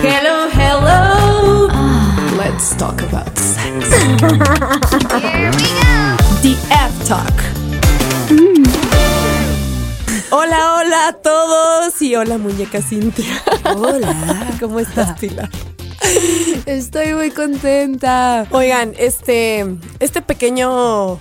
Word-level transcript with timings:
Hello, 0.00 0.48
hello. 0.48 1.66
Let's 2.36 2.74
talk 2.76 3.02
about 3.02 3.36
sex. 3.36 3.90
Here 3.90 5.50
we 5.50 5.66
go. 5.82 6.16
The 6.40 6.54
F 6.70 6.94
Talk. 7.04 7.34
Hola, 10.30 10.76
hola 10.76 11.08
a 11.08 11.12
todos 11.14 12.00
y 12.00 12.14
hola 12.14 12.38
muñeca 12.38 12.80
Cintia. 12.80 13.42
Hola. 13.76 14.54
¿Cómo 14.60 14.78
estás, 14.78 15.18
Pilar? 15.18 15.50
Estoy 16.66 17.14
muy 17.14 17.32
contenta. 17.32 18.46
Oigan, 18.52 18.94
este, 18.98 19.66
este 19.98 20.22
pequeño, 20.22 21.18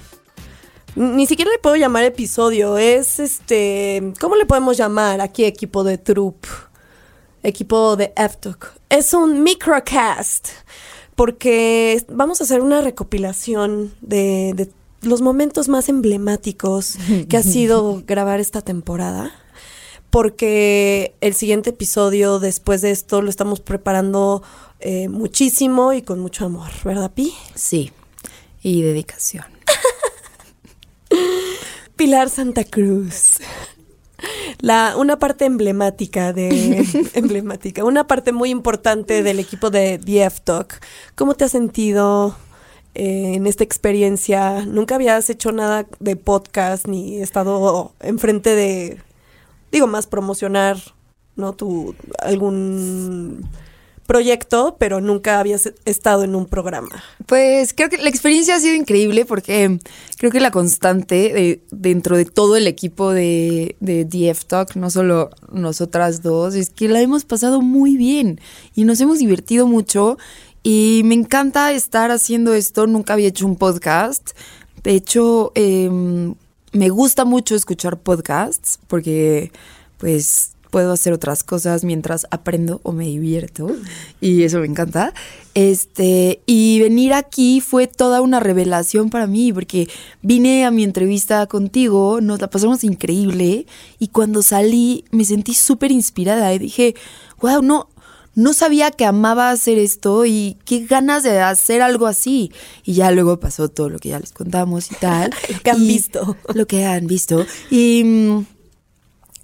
ni 0.95 1.25
siquiera 1.25 1.49
le 1.51 1.57
puedo 1.57 1.75
llamar 1.77 2.03
episodio, 2.03 2.77
es 2.77 3.19
este, 3.19 4.13
¿cómo 4.19 4.35
le 4.35 4.45
podemos 4.45 4.77
llamar 4.77 5.19
aquí 5.19 5.45
equipo 5.45 5.83
de 5.83 5.97
Troop? 5.97 6.45
Equipo 7.47 7.95
de 7.95 8.11
F-Talk. 8.15 8.73
Es 8.89 9.13
un 9.13 9.41
microcast, 9.41 10.49
porque 11.15 12.03
vamos 12.09 12.41
a 12.41 12.43
hacer 12.43 12.61
una 12.61 12.81
recopilación 12.81 13.93
de, 14.01 14.53
de 14.53 14.69
los 15.01 15.21
momentos 15.21 15.69
más 15.69 15.87
emblemáticos 15.87 16.97
que 17.29 17.37
ha 17.37 17.43
sido 17.43 18.03
grabar 18.07 18.41
esta 18.41 18.61
temporada. 18.61 19.31
Porque 20.09 21.15
el 21.21 21.35
siguiente 21.35 21.69
episodio 21.69 22.39
después 22.39 22.81
de 22.81 22.91
esto 22.91 23.21
lo 23.21 23.29
estamos 23.29 23.61
preparando 23.61 24.43
eh, 24.79 25.07
muchísimo 25.07 25.93
y 25.93 26.01
con 26.01 26.19
mucho 26.19 26.45
amor, 26.45 26.69
¿verdad, 26.83 27.11
Pi? 27.13 27.33
Sí. 27.55 27.91
Y 28.61 28.81
dedicación. 28.81 29.45
Pilar 31.95 32.29
Santa 32.29 32.65
Cruz. 32.65 33.39
La, 34.59 34.95
una 34.97 35.19
parte 35.19 35.45
emblemática 35.45 36.33
de 36.33 36.85
emblemática, 37.13 37.83
una 37.83 38.07
parte 38.07 38.31
muy 38.31 38.49
importante 38.49 39.21
del 39.21 39.39
equipo 39.39 39.69
de 39.69 39.97
DF 39.99 40.41
Talk. 40.41 40.81
¿Cómo 41.15 41.35
te 41.35 41.45
has 41.45 41.51
sentido 41.51 42.35
eh, 42.95 43.35
en 43.35 43.45
esta 43.45 43.63
experiencia? 43.63 44.65
Nunca 44.65 44.95
habías 44.95 45.29
hecho 45.29 45.51
nada 45.51 45.85
de 45.99 46.15
podcast 46.15 46.87
ni 46.87 47.21
estado 47.21 47.93
enfrente 47.99 48.55
de, 48.55 48.99
digo, 49.71 49.85
más 49.85 50.07
promocionar, 50.07 50.77
¿no? 51.35 51.53
Tu 51.53 51.93
algún 52.19 53.47
proyecto, 54.07 54.77
pero 54.79 55.01
nunca 55.01 55.39
habías 55.39 55.71
estado 55.85 56.23
en 56.23 56.33
un 56.33 56.47
programa. 56.47 57.03
Pues 57.27 57.73
creo 57.73 57.89
que 57.89 57.97
la 57.97 58.09
experiencia 58.09 58.55
ha 58.55 58.59
sido 58.59 58.73
increíble 58.73 59.25
porque 59.25 59.79
creo 60.17 60.31
que 60.31 60.39
la 60.39 60.49
constante 60.49 61.15
de, 61.33 61.61
dentro 61.69 62.17
de 62.17 62.25
todo 62.25 62.55
el 62.55 62.65
equipo 62.65 63.11
de, 63.11 63.75
de 63.79 64.05
DF 64.05 64.45
Talk, 64.45 64.75
no 64.75 64.89
solo 64.89 65.29
nosotras 65.51 66.23
dos, 66.23 66.55
es 66.55 66.71
que 66.71 66.87
la 66.87 67.01
hemos 67.01 67.25
pasado 67.25 67.61
muy 67.61 67.97
bien 67.97 68.41
y 68.73 68.85
nos 68.85 68.99
hemos 69.01 69.19
divertido 69.19 69.67
mucho 69.67 70.17
y 70.63 71.01
me 71.05 71.13
encanta 71.13 71.71
estar 71.73 72.09
haciendo 72.09 72.53
esto. 72.53 72.87
Nunca 72.87 73.13
había 73.13 73.27
hecho 73.27 73.45
un 73.45 73.57
podcast. 73.57 74.31
De 74.83 74.91
hecho, 74.91 75.51
eh, 75.55 75.89
me 76.71 76.89
gusta 76.89 77.25
mucho 77.25 77.55
escuchar 77.55 77.99
podcasts 77.99 78.79
porque 78.87 79.51
pues 79.97 80.51
puedo 80.71 80.91
hacer 80.91 81.13
otras 81.13 81.43
cosas 81.43 81.83
mientras 81.83 82.27
aprendo 82.31 82.79
o 82.83 82.91
me 82.91 83.05
divierto 83.05 83.67
y 84.21 84.43
eso 84.43 84.59
me 84.59 84.67
encanta. 84.67 85.13
Este, 85.53 86.41
y 86.45 86.79
venir 86.81 87.13
aquí 87.13 87.61
fue 87.61 87.87
toda 87.87 88.21
una 88.21 88.39
revelación 88.39 89.09
para 89.09 89.27
mí 89.27 89.51
porque 89.51 89.87
vine 90.21 90.65
a 90.65 90.71
mi 90.71 90.83
entrevista 90.83 91.47
contigo, 91.47 92.21
nos 92.21 92.39
la 92.41 92.49
pasamos 92.49 92.83
increíble 92.83 93.65
y 93.99 94.09
cuando 94.09 94.43
salí 94.43 95.05
me 95.11 95.25
sentí 95.25 95.53
súper 95.53 95.91
inspirada 95.91 96.53
y 96.53 96.59
dije, 96.59 96.95
wow, 97.41 97.61
no, 97.61 97.89
no 98.37 98.53
sabía 98.53 98.91
que 98.91 99.03
amaba 99.03 99.49
hacer 99.49 99.79
esto 99.79 100.27
y 100.27 100.57
qué 100.63 100.85
ganas 100.85 101.23
de 101.23 101.39
hacer 101.39 101.81
algo 101.81 102.05
así. 102.05 102.51
Y 102.83 102.93
ya 102.93 103.09
luego 103.09 103.39
pasó 103.39 103.67
todo 103.67 103.89
lo 103.89 103.97
que 103.97 104.09
ya 104.09 104.19
les 104.19 104.31
contamos 104.31 104.91
y 104.91 104.95
tal. 104.95 105.31
Lo 105.51 105.59
que 105.59 105.71
han 105.71 105.79
visto. 105.79 106.37
Lo 106.53 106.67
que 106.67 106.85
han 106.85 107.07
visto. 107.07 107.47
Y, 107.71 108.03
mm, 108.03 108.45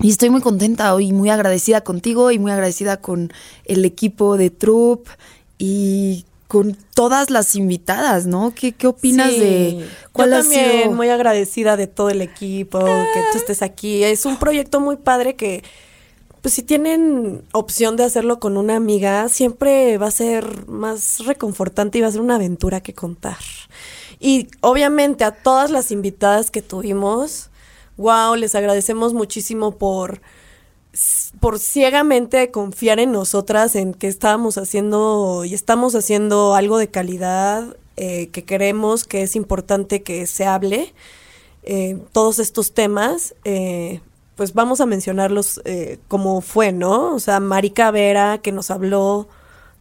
y 0.02 0.10
estoy 0.10 0.30
muy 0.30 0.42
contenta 0.42 0.96
y 1.02 1.14
muy 1.14 1.30
agradecida 1.30 1.82
contigo 1.82 2.32
y 2.32 2.40
muy 2.40 2.52
agradecida 2.52 2.98
con 2.98 3.32
el 3.66 3.86
equipo 3.86 4.38
de 4.38 4.50
Troop 4.50 5.08
y 5.58 6.26
con 6.48 6.78
todas 6.94 7.30
las 7.32 7.56
invitadas, 7.56 8.26
¿no? 8.28 8.54
¿Qué, 8.56 8.74
qué 8.74 8.88
opinas 8.88 9.32
Sí. 9.32 9.40
de 9.40 9.88
cuál 10.12 10.30
Yo 10.30 10.36
ha 10.36 10.40
también 10.42 10.82
sido? 10.84 10.92
muy 10.92 11.10
agradecida 11.10 11.78
de 11.78 11.88
todo 11.88 12.10
el 12.10 12.22
equipo, 12.22 12.80
que 12.80 13.22
tú 13.32 13.38
estés 13.40 13.62
aquí. 13.64 14.04
Es 14.04 14.26
un 14.26 14.38
proyecto 14.38 14.80
muy 14.80 14.98
padre 14.98 15.36
que, 15.36 15.64
pues 16.42 16.54
si 16.54 16.62
tienen 16.62 17.42
opción 17.54 17.96
de 17.96 18.04
hacerlo 18.04 18.40
con 18.40 18.58
una 18.58 18.76
amiga, 18.76 19.30
siempre 19.30 19.98
va 19.98 20.08
a 20.08 20.12
ser 20.12 20.68
más 20.68 21.26
reconfortante 21.26 21.98
y 21.98 22.02
va 22.02 22.08
a 22.08 22.12
ser 22.12 22.22
una 22.22 22.36
aventura 22.36 22.82
que 22.82 22.94
contar. 22.94 23.38
Y 24.20 24.48
obviamente 24.62 25.24
a 25.24 25.32
todas 25.32 25.72
las 25.72 25.90
invitadas 25.92 26.52
que 26.52 26.62
tuvimos, 26.62 27.50
wow, 27.98 28.36
les 28.36 28.56
agradecemos 28.56 29.14
muchísimo 29.14 29.78
por 29.78 30.22
por 31.40 31.58
ciegamente 31.58 32.52
confiar 32.52 33.00
en 33.00 33.12
nosotras, 33.12 33.76
en 33.76 33.94
que 33.96 34.08
estábamos 34.08 34.60
haciendo 34.60 35.44
y 35.44 35.56
estamos 35.56 35.96
haciendo 35.96 36.54
algo 36.54 36.78
de 36.78 36.88
calidad, 36.88 37.76
eh, 37.98 38.28
que 38.28 38.46
creemos 38.46 39.04
que 39.04 39.24
es 39.24 39.36
importante 39.36 40.04
que 40.04 40.28
se 40.28 40.46
hable. 40.46 40.94
eh, 41.64 41.98
todos 42.12 42.40
estos 42.40 42.74
temas, 42.74 43.36
eh, 43.46 44.02
pues 44.36 44.54
vamos 44.54 44.82
a 44.82 44.86
mencionarlos 44.86 45.62
eh, 45.66 46.00
como 46.08 46.42
fue, 46.42 46.72
¿no? 46.72 47.16
O 47.16 47.20
sea, 47.20 47.40
Marica 47.40 47.92
Vera, 47.92 48.40
que 48.40 48.52
nos 48.52 48.70
habló 48.72 49.28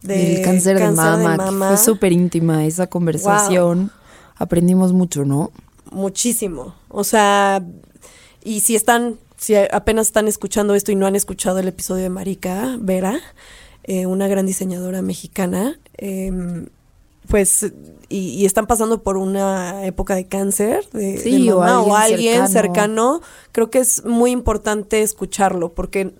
de 0.01 0.17
del 0.35 0.41
cáncer, 0.43 0.79
de 0.79 0.91
mama, 0.91 1.37
mama. 1.37 1.67
fue 1.69 1.77
súper 1.77 2.11
íntima 2.11 2.65
esa 2.65 2.87
conversación. 2.87 3.91
Aprendimos 4.35 4.93
mucho, 4.93 5.25
¿no? 5.25 5.51
Muchísimo. 5.91 6.75
O 6.89 7.03
sea, 7.03 7.63
y 8.43 8.59
si 8.61 8.75
están, 8.75 9.17
si 9.37 9.55
apenas 9.55 10.07
están 10.07 10.27
escuchando 10.27 10.75
esto 10.75 10.91
y 10.91 10.95
no 10.95 11.05
han 11.07 11.15
escuchado 11.15 11.59
el 11.59 11.67
episodio 11.67 12.03
de 12.03 12.09
Marica 12.09 12.77
Vera, 12.79 13.19
eh, 13.83 14.05
una 14.05 14.27
gran 14.27 14.45
diseñadora 14.45 15.01
mexicana, 15.01 15.79
em, 15.97 16.67
pues, 17.27 17.63
y, 18.09 18.17
y 18.29 18.45
están 18.45 18.67
pasando 18.67 19.01
por 19.01 19.17
una 19.17 19.85
época 19.85 20.15
de 20.15 20.25
cáncer 20.27 20.85
de, 20.91 21.17
Sí, 21.17 21.45
de 21.45 21.53
o 21.53 21.59
mamá, 21.59 21.81
o 21.81 21.95
alguien 21.95 22.15
alguien 22.39 22.47
cercano. 22.49 23.19
cercano, 23.19 23.21
creo 23.51 23.69
que 23.69 23.79
es 23.79 24.03
muy 24.05 24.31
importante 24.31 25.01
escucharlo, 25.01 25.73
porque 25.73 26.13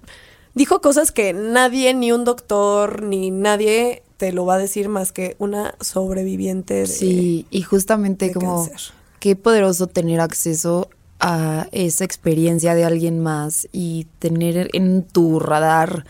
dijo 0.53 0.81
cosas 0.81 1.11
que 1.11 1.33
nadie, 1.33 1.93
ni 1.93 2.11
un 2.11 2.23
doctor, 2.23 3.03
ni 3.03 3.31
nadie 3.31 4.03
te 4.17 4.31
lo 4.31 4.45
va 4.45 4.55
a 4.55 4.57
decir 4.59 4.87
más 4.87 5.11
que 5.11 5.35
una 5.39 5.75
sobreviviente 5.81 6.73
de, 6.75 6.87
Sí, 6.87 7.45
y 7.49 7.61
justamente 7.63 8.27
de 8.27 8.33
como 8.33 8.65
cáncer. 8.67 8.93
qué 9.19 9.35
poderoso 9.35 9.87
tener 9.87 10.21
acceso 10.21 10.89
a 11.25 11.69
esa 11.71 12.03
experiencia 12.03 12.75
de 12.75 12.83
alguien 12.83 13.23
más 13.23 13.69
y 13.71 14.07
tener 14.19 14.69
en 14.73 15.03
tu 15.03 15.39
radar 15.39 16.05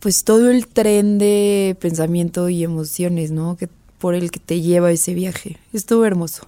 pues 0.00 0.24
todo 0.24 0.50
el 0.50 0.66
tren 0.66 1.18
de 1.18 1.76
pensamiento 1.80 2.50
y 2.50 2.62
emociones, 2.62 3.30
¿no? 3.30 3.56
Que 3.56 3.68
por 3.98 4.14
el 4.14 4.30
que 4.30 4.38
te 4.38 4.60
lleva 4.60 4.90
ese 4.90 5.14
viaje. 5.14 5.58
Estuvo 5.72 6.04
hermoso. 6.04 6.46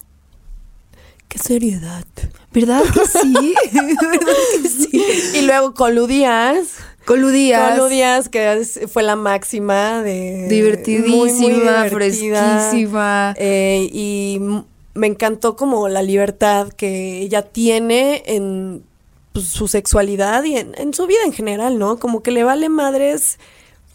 Qué 1.28 1.38
seriedad. 1.38 2.04
¿Verdad 2.52 2.82
que 2.82 3.06
sí? 3.06 3.54
¿Verdad 3.72 4.36
que 4.62 4.68
sí? 4.68 5.02
Y 5.38 5.42
luego 5.42 5.72
Coludías. 5.72 6.66
Coludías. 7.06 7.78
Coludías, 7.78 8.28
que 8.28 8.66
fue 8.92 9.02
la 9.02 9.16
máxima 9.16 10.02
de... 10.02 10.48
Divertidísima, 10.48 11.16
muy, 11.16 11.32
muy 11.32 11.52
divertida. 11.52 11.90
fresquísima. 11.90 13.34
Eh, 13.38 13.88
y 13.90 14.40
me 14.94 15.06
encantó 15.06 15.56
como 15.56 15.88
la 15.88 16.02
libertad 16.02 16.68
que 16.68 17.20
ella 17.20 17.42
tiene 17.42 18.22
en 18.26 18.84
pues, 19.32 19.46
su 19.46 19.68
sexualidad 19.68 20.44
y 20.44 20.56
en, 20.56 20.72
en 20.78 20.94
su 20.94 21.06
vida 21.06 21.18
en 21.24 21.32
general, 21.32 21.78
¿no? 21.78 21.98
Como 21.98 22.22
que 22.22 22.30
le 22.30 22.44
vale 22.44 22.68
madres, 22.68 23.38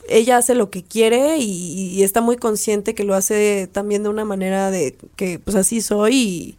ella 0.10 0.38
hace 0.38 0.56
lo 0.56 0.70
que 0.70 0.84
quiere 0.84 1.38
y, 1.38 1.92
y 1.94 2.04
está 2.04 2.22
muy 2.22 2.36
consciente 2.36 2.96
que 2.96 3.04
lo 3.04 3.16
hace 3.16 3.68
también 3.72 4.04
de 4.04 4.10
una 4.10 4.26
manera 4.26 4.72
de 4.72 4.98
que 5.16 5.40
pues 5.40 5.56
así 5.56 5.82
soy 5.82 6.16
y, 6.16 6.58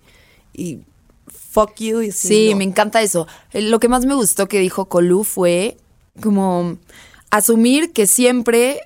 y 0.54 0.78
fuck 1.50 1.74
you. 1.78 2.00
Y 2.00 2.12
Sí, 2.12 2.50
¿no? 2.52 2.58
me 2.58 2.64
encanta 2.64 3.02
eso. 3.02 3.26
Eh, 3.52 3.60
Lo 3.62 3.80
que 3.80 3.88
más 3.88 4.06
me 4.06 4.14
gustó 4.14 4.48
que 4.48 4.60
dijo 4.60 4.86
Colú 4.86 5.24
fue 5.24 5.76
como 6.22 6.78
asumir 7.30 7.92
que 7.92 8.06
siempre 8.06 8.80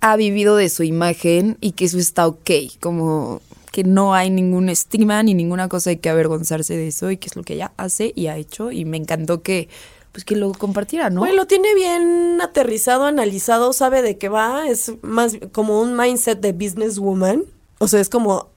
ha 0.00 0.16
vivido 0.16 0.56
de 0.56 0.68
su 0.68 0.82
imagen 0.82 1.56
y 1.60 1.72
que 1.72 1.86
eso 1.86 1.98
está 1.98 2.26
ok, 2.26 2.50
como 2.80 3.40
que 3.76 3.84
no 3.84 4.14
hay 4.14 4.30
ningún 4.30 4.70
estigma 4.70 5.22
ni 5.22 5.34
ninguna 5.34 5.68
cosa 5.68 5.90
de 5.90 6.00
que 6.00 6.08
avergonzarse 6.08 6.74
de 6.74 6.88
eso 6.88 7.10
y 7.10 7.18
que 7.18 7.26
es 7.26 7.36
lo 7.36 7.42
que 7.42 7.52
ella 7.52 7.72
hace 7.76 8.10
y 8.16 8.28
ha 8.28 8.38
hecho 8.38 8.72
y 8.72 8.86
me 8.86 8.96
encantó 8.96 9.42
que 9.42 9.68
pues 10.12 10.24
que 10.24 10.34
lo 10.34 10.52
compartiera, 10.52 11.10
¿no? 11.10 11.20
Güey, 11.20 11.36
lo 11.36 11.46
tiene 11.46 11.74
bien 11.74 12.40
aterrizado, 12.40 13.04
analizado, 13.04 13.74
sabe 13.74 14.00
de 14.00 14.16
qué 14.16 14.30
va, 14.30 14.66
es 14.66 14.92
más 15.02 15.36
como 15.52 15.78
un 15.82 15.94
mindset 15.94 16.40
de 16.40 16.54
businesswoman. 16.54 17.44
O 17.76 17.86
sea, 17.86 18.00
es 18.00 18.08
como 18.08 18.48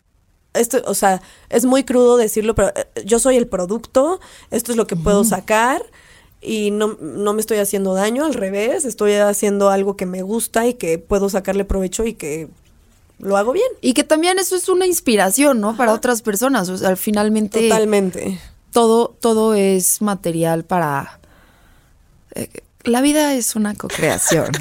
esto, 0.54 0.82
o 0.86 0.94
sea, 0.94 1.22
es 1.50 1.66
muy 1.66 1.84
crudo 1.84 2.16
decirlo, 2.16 2.56
pero 2.56 2.70
eh, 2.70 2.88
yo 3.04 3.20
soy 3.20 3.36
el 3.36 3.50
producto, 3.50 4.22
esto 4.52 4.72
es 4.72 4.78
lo 4.78 4.88
que 4.88 4.96
puedo 4.96 5.26
sacar 5.26 5.84
y 6.40 6.72
no, 6.72 6.98
no 7.02 7.34
me 7.34 7.42
estoy 7.42 7.58
haciendo 7.58 7.94
daño, 7.94 8.24
al 8.24 8.36
revés, 8.36 8.86
estoy 8.86 9.16
haciendo 9.16 9.70
algo 9.70 9.98
que 9.98 10.06
me 10.06 10.22
gusta 10.22 10.66
y 10.66 10.76
que 10.76 10.98
puedo 10.98 11.28
sacarle 11.28 11.66
provecho 11.66 12.06
y 12.06 12.14
que 12.14 12.48
lo 13.20 13.38
hago 13.38 13.52
bien. 13.54 13.68
Y 13.82 13.94
que 13.94 14.04
también 14.04 14.40
eso 14.40 14.56
es 14.56 14.70
una 14.70 14.86
inspiración, 14.88 15.60
¿no? 15.62 15.76
Para 15.78 15.94
otras 15.94 16.22
personas. 16.22 16.70
O 16.70 16.78
sea, 16.78 16.96
finalmente 16.96 17.62
Totalmente. 17.62 18.40
todo, 18.72 19.16
todo 19.20 19.54
es 19.54 20.02
material 20.02 20.64
para. 20.66 21.20
eh, 22.36 22.50
la 22.84 23.02
vida 23.02 23.34
es 23.36 23.56
una 23.56 23.76
co-creación. 23.76 24.48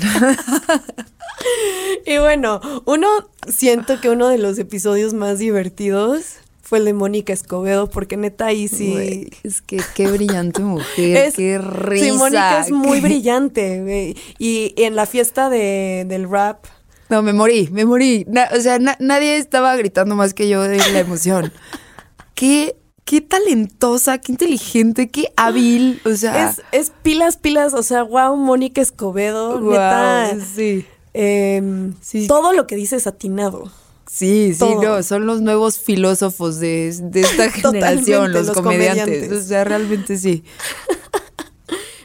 Y 2.05 2.19
bueno, 2.19 2.61
uno, 2.85 3.07
siento 3.47 4.01
que 4.01 4.11
uno 4.11 4.29
de 4.29 4.39
los 4.39 4.59
episodios 4.59 5.15
más 5.15 5.39
divertidos 5.39 6.37
fue 6.63 6.79
el 6.79 6.85
de 6.87 6.93
Mónica 6.95 7.33
Escobedo, 7.33 7.89
porque 7.89 8.17
neta 8.17 8.47
ahí 8.47 8.67
sí... 8.69 9.31
Es 9.43 9.63
que 9.63 9.81
qué 9.95 10.09
brillante 10.09 10.61
mujer, 10.63 11.17
Es- 11.29 11.35
qué 11.37 11.59
risa. 11.59 12.05
Sí, 12.07 12.13
Mónica 12.13 12.61
es 12.61 12.71
muy 12.71 13.01
brillante, 13.01 13.81
güey. 13.83 14.17
Y 14.39 14.75
en 14.77 14.97
la 14.97 15.07
fiesta 15.07 15.49
de, 15.49 16.05
del 16.09 16.29
rap, 16.29 16.65
No, 17.11 17.23
me 17.23 17.33
morí, 17.33 17.69
me 17.73 17.85
morí. 17.85 18.25
Na- 18.29 18.49
o 18.57 18.61
sea, 18.61 18.79
na- 18.79 18.97
nadie 19.01 19.37
estaba 19.39 19.75
gritando 19.77 20.15
más 20.15 20.35
que 20.35 20.49
yo 20.49 20.63
de 20.63 20.77
la 20.79 20.99
emoción. 21.01 21.53
qué, 22.35 22.77
qué 23.05 23.21
talentosa, 23.21 24.19
qué 24.19 24.33
inteligente, 24.33 25.09
qué 25.09 25.33
hábil. 25.37 26.01
O 26.05 26.15
sea, 26.15 26.51
es, 26.51 26.63
es 26.73 26.93
pilas, 27.03 27.37
pilas, 27.39 27.73
o 27.75 27.83
sea, 27.83 28.03
wow, 28.03 28.37
Mónica 28.37 28.81
Escobedo, 28.81 29.59
guau, 29.61 29.71
neta. 29.73 30.37
sí. 30.55 30.85
em, 31.15 31.95
Sí. 32.01 32.27
Todo 32.27 32.53
lo 32.53 32.67
que 32.67 32.77
dice 32.77 32.97
es 32.97 33.07
atinado. 33.07 33.71
Sí, 34.11 34.53
sí, 34.55 34.59
Todo. 34.61 34.83
no, 34.83 35.03
son 35.03 35.27
los 35.27 35.43
nuevos 35.43 35.79
filósofos 35.79 36.59
de, 36.61 36.95
de 36.99 37.21
esta 37.21 37.51
generación, 37.51 38.33
los, 38.33 38.47
los 38.47 38.57
comediantes. 38.57 39.05
comediantes. 39.05 39.45
O 39.45 39.47
sea, 39.47 39.65
realmente 39.65 40.17
sí. 40.17 40.45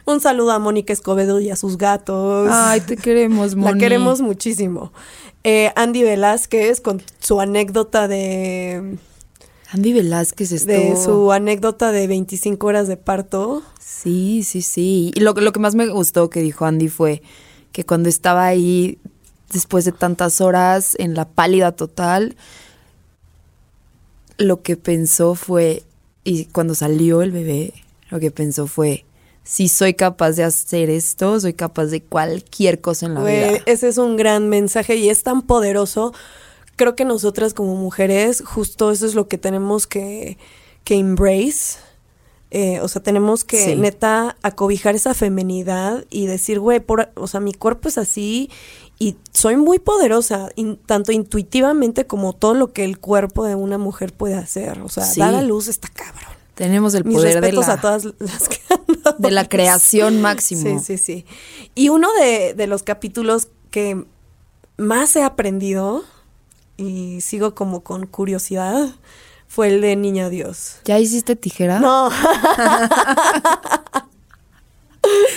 Un 0.06 0.20
saludo 0.20 0.52
a 0.52 0.60
Mónica 0.60 0.92
Escobedo 0.94 1.40
y 1.40 1.50
a 1.50 1.56
sus 1.56 1.78
gatos. 1.78 2.50
Ay, 2.52 2.82
te 2.82 2.98
queremos, 2.98 3.56
Moni. 3.56 3.74
La 3.74 3.78
queremos 3.78 4.22
muchísimo. 4.22 4.92
Eh, 5.44 5.72
Andy 5.76 6.04
Velázquez 6.04 6.82
con 6.82 7.02
su 7.20 7.40
anécdota 7.42 8.08
de, 8.08 8.98
Andy 9.74 9.92
Velázquez 9.92 10.52
estuvo... 10.52 10.74
de 10.74 10.96
su 10.96 11.32
anécdota 11.32 11.92
de 11.92 12.06
25 12.06 12.68
horas 12.68 12.88
de 12.88 12.96
parto. 12.96 13.64
Sí, 13.80 14.44
sí, 14.44 14.62
sí. 14.62 15.12
Y 15.16 15.20
lo, 15.22 15.34
lo 15.34 15.52
que 15.52 15.60
más 15.60 15.74
me 15.74 15.88
gustó 15.88 16.30
que 16.30 16.42
dijo 16.42 16.66
Andy 16.66 16.90
fue 16.90 17.24
que 17.72 17.84
cuando 17.84 18.08
estaba 18.08 18.46
ahí, 18.46 19.00
después 19.52 19.84
de 19.84 19.92
tantas 19.92 20.42
horas, 20.42 20.96
en 21.00 21.16
la 21.16 21.28
pálida 21.28 21.72
total, 21.72 22.36
lo 24.38 24.62
que 24.62 24.78
pensó 24.78 25.34
fue, 25.34 25.82
y 26.24 26.46
cuando 26.46 26.76
salió 26.76 27.24
el 27.24 27.32
bebé, 27.32 27.74
lo 28.12 28.20
que 28.20 28.30
pensó 28.30 28.68
fue, 28.68 29.06
si 29.44 29.68
soy 29.68 29.94
capaz 29.94 30.32
de 30.34 30.44
hacer 30.44 30.90
esto, 30.90 31.40
soy 31.40 31.54
capaz 31.54 31.86
de 31.88 32.02
cualquier 32.04 32.80
cosa 32.82 33.06
en 33.08 33.14
la 33.16 33.24
vida. 33.24 33.52
ese 33.66 33.88
es 33.90 33.98
un 33.98 34.16
gran 34.16 34.48
mensaje 34.50 34.96
y 34.96 35.10
es 35.10 35.24
tan 35.24 35.42
poderoso. 35.42 36.14
Creo 36.76 36.96
que 36.96 37.06
nosotras 37.06 37.54
como 37.54 37.76
mujeres, 37.76 38.42
justo 38.46 38.92
eso 38.92 39.06
es 39.06 39.16
lo 39.16 39.28
que 39.28 39.38
tenemos 39.38 39.86
que, 39.86 40.38
que 40.84 40.96
embrace. 40.96 41.78
Eh, 42.56 42.80
o 42.82 42.88
sea, 42.88 43.02
tenemos 43.02 43.44
que 43.44 43.58
Sí. 43.66 43.76
neta 43.76 44.38
acobijar 44.44 44.94
esa 44.96 45.14
femenidad 45.16 46.06
y 46.12 46.28
decir, 46.28 46.60
güey, 46.60 46.80
por- 46.80 47.10
o 47.16 47.26
sea, 47.28 47.40
mi 47.40 47.52
cuerpo 47.54 47.90
es 47.90 47.98
así 47.98 48.50
y 49.00 49.18
soy 49.34 49.56
muy 49.58 49.80
poderosa, 49.80 50.50
in- 50.56 50.78
tanto 50.86 51.12
intuitivamente 51.12 52.06
como 52.06 52.34
todo 52.34 52.54
lo 52.54 52.72
que 52.72 52.84
el 52.86 53.00
cuerpo 53.00 53.44
de 53.44 53.56
una 53.56 53.80
mujer 53.80 54.14
puede 54.14 54.36
hacer. 54.36 54.82
O 54.82 54.90
sea, 54.90 55.04
Sí. 55.04 55.20
dar 55.20 55.34
a 55.34 55.42
luz 55.42 55.68
está 55.68 55.90
cabrón. 55.90 56.32
Tenemos 56.54 56.94
el 56.94 57.04
Mis 57.06 57.18
poder 57.18 57.42
de 57.42 57.52
la, 57.52 57.74
a 57.74 57.82
todas 57.82 58.06
las 58.20 58.48
de 59.18 59.32
la 59.32 59.48
creación 59.48 60.22
máximo. 60.22 60.80
Sí, 60.80 60.86
sí, 60.86 60.98
sí. 60.98 61.26
Y 61.76 61.90
uno 61.90 62.10
de, 62.20 62.54
de 62.54 62.68
los 62.68 62.84
capítulos 62.84 63.48
que 63.72 64.04
más 64.78 65.16
he 65.16 65.24
aprendido 65.24 66.04
y 66.78 67.22
sigo 67.22 67.54
como 67.56 67.84
con 67.84 68.08
curiosidad 68.08 68.96
fue 69.48 69.68
el 69.68 69.82
de 69.82 69.96
Niña 69.96 70.30
Dios. 70.30 70.78
¿Ya 70.86 71.00
hiciste 71.00 71.36
tijera? 71.36 71.80
No. 71.80 72.10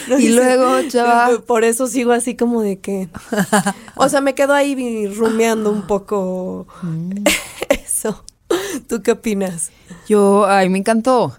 No 0.08 0.19
Y 0.20 0.26
hice- 0.26 0.37
luego, 0.37 0.88
chava. 0.88 1.40
Por 1.44 1.64
eso 1.64 1.88
sigo 1.88 2.12
así 2.12 2.37
como 2.37 2.62
de 2.62 2.79
que. 2.79 3.08
O 3.96 4.08
sea, 4.08 4.20
me 4.20 4.34
quedo 4.37 4.55
ahí 4.55 5.08
rumiando 5.08 5.70
un 5.72 5.87
poco 5.88 6.67
Mm. 6.82 7.25
eso. 7.69 8.25
¿Tú 8.88 9.02
qué 9.02 9.11
opinas? 9.12 9.70
Yo, 10.08 10.46
ay, 10.46 10.69
me 10.69 10.79
encantó. 10.79 11.37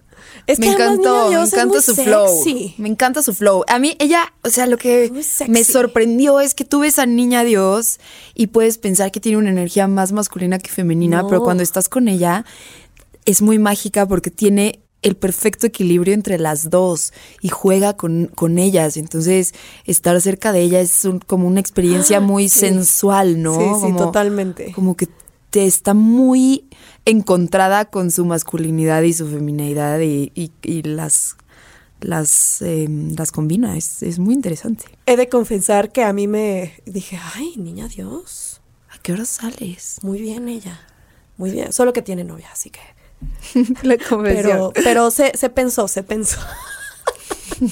Es 0.48 0.60
me 0.60 0.68
que 0.68 0.72
encantó, 0.74 1.30
me 1.30 1.36
encanta 1.36 1.66
muy 1.66 1.82
su 1.82 1.94
flow. 1.96 2.28
sexy. 2.44 2.74
Me 2.78 2.88
encanta 2.88 3.22
su 3.22 3.34
flow. 3.34 3.64
A 3.68 3.80
mí, 3.80 3.96
ella, 4.00 4.34
o 4.44 4.50
sea, 4.50 4.66
lo 4.66 4.78
que 4.78 5.12
Muy 5.12 5.24
me 5.50 5.64
sorprendió 5.66 6.40
es 6.40 6.54
que 6.54 6.64
tú 6.64 6.80
ves 6.80 7.00
a 7.00 7.06
Niña 7.06 7.44
Dios 7.44 8.00
y 8.34 8.48
puedes 8.48 8.78
pensar 8.78 9.12
que 9.12 9.20
tiene 9.20 9.38
una 9.38 9.50
energía 9.50 9.88
más 9.88 10.14
masculina 10.14 10.58
que 10.58 10.72
femenina, 10.72 11.22
No. 11.22 11.28
pero 11.28 11.44
cuando 11.44 11.64
estás 11.64 11.90
con 11.90 12.08
ella 12.08 12.46
es 13.26 13.42
muy 13.42 13.60
mágica 13.60 14.06
porque 14.06 14.32
tiene 14.32 14.80
el 15.02 15.16
perfecto 15.16 15.68
equilibrio 15.68 16.14
entre 16.14 16.40
las 16.40 16.70
dos 16.70 17.14
y 17.42 17.50
juega 17.50 17.96
con, 17.98 18.28
con 18.34 18.58
ellas. 18.58 18.98
Entonces, 18.98 19.54
estar 19.86 20.20
cerca 20.22 20.52
de 20.54 20.62
ella 20.62 20.80
es 20.80 21.06
un- 21.06 21.20
como 21.20 21.48
una 21.48 21.60
experiencia 21.60 22.20
muy 22.20 22.46
Ah, 22.46 22.50
Sí. 22.50 22.60
sensual, 22.60 23.42
¿no? 23.42 23.54
Sí, 23.54 23.60
sí, 23.76 23.82
Como- 23.82 23.98
totalmente. 24.00 24.72
como 24.72 24.96
que 24.98 25.08
está 25.66 25.94
muy 25.94 26.68
encontrada 27.06 27.86
con 27.86 28.12
su 28.12 28.26
masculinidad 28.26 29.02
y 29.04 29.14
su 29.14 29.28
feminidad 29.28 30.00
y, 30.00 30.32
y- 30.36 30.52
y 30.64 30.84
las 30.84 31.36
las 32.00 32.62
eh, 32.62 32.86
las 33.18 33.32
combina 33.32 33.76
es, 33.76 34.04
es 34.04 34.20
muy 34.20 34.36
interesante 34.36 34.86
He 35.08 35.18
de 35.18 35.30
confesar 35.30 35.92
que 35.92 36.04
a 36.04 36.14
mí 36.14 36.28
me 36.28 36.74
dije, 36.86 37.20
ay, 37.34 37.56
niña 37.58 37.88
Dios, 37.88 38.62
¿a 38.92 39.00
qué 39.00 39.14
hora 39.14 39.26
sales? 39.26 39.98
muy 40.04 40.22
bien 40.22 40.48
ella, 40.48 40.80
muy 41.38 41.50
bien, 41.52 41.74
solo 41.74 41.94
que 41.94 42.02
tiene 42.04 42.24
novia, 42.24 42.50
así 42.52 42.70
que. 42.70 42.82
la 43.84 43.98
Pero, 43.98 44.72
pero 44.84 45.10
se, 45.10 45.32
se 45.36 45.50
pensó, 45.50 45.88
se 45.88 46.04
pensó. 46.04 46.38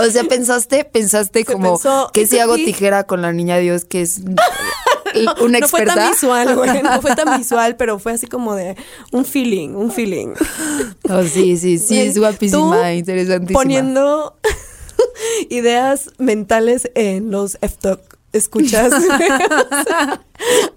o 0.00 0.04
sea 0.10 0.24
pensaste 0.24 0.84
pensaste 0.84 1.40
Se 1.44 1.52
como 1.52 1.78
que 2.12 2.26
si 2.26 2.38
hago 2.40 2.56
tijera 2.56 3.04
con 3.06 3.22
la 3.22 3.32
niña 3.32 3.58
Dios 3.58 3.84
que 3.84 4.02
es 4.02 4.20
una 5.14 5.58
no 5.60 5.68
fue 5.68 5.80
experta 5.80 5.94
tan 5.94 6.12
visual, 6.12 6.54
güey, 6.56 6.82
no 6.82 7.02
fue 7.02 7.14
tan 7.14 7.38
visual, 7.38 7.76
pero 7.76 7.98
fue 7.98 8.12
así 8.12 8.26
como 8.26 8.54
de 8.54 8.76
un 9.10 9.24
feeling, 9.24 9.70
un 9.70 9.90
feeling. 9.90 10.34
Oh, 11.08 11.22
sí 11.22 11.56
sí 11.56 11.78
sí 11.78 11.98
es 11.98 12.18
guapísima 12.18 12.92
interesantísima 12.94 13.58
Poniendo 13.58 14.36
ideas 15.50 16.10
mentales 16.18 16.90
en 16.94 17.30
los 17.30 17.58
F-Talk. 17.60 18.11
Escuchas. 18.32 18.92
O 18.92 19.00
sea, 19.00 20.22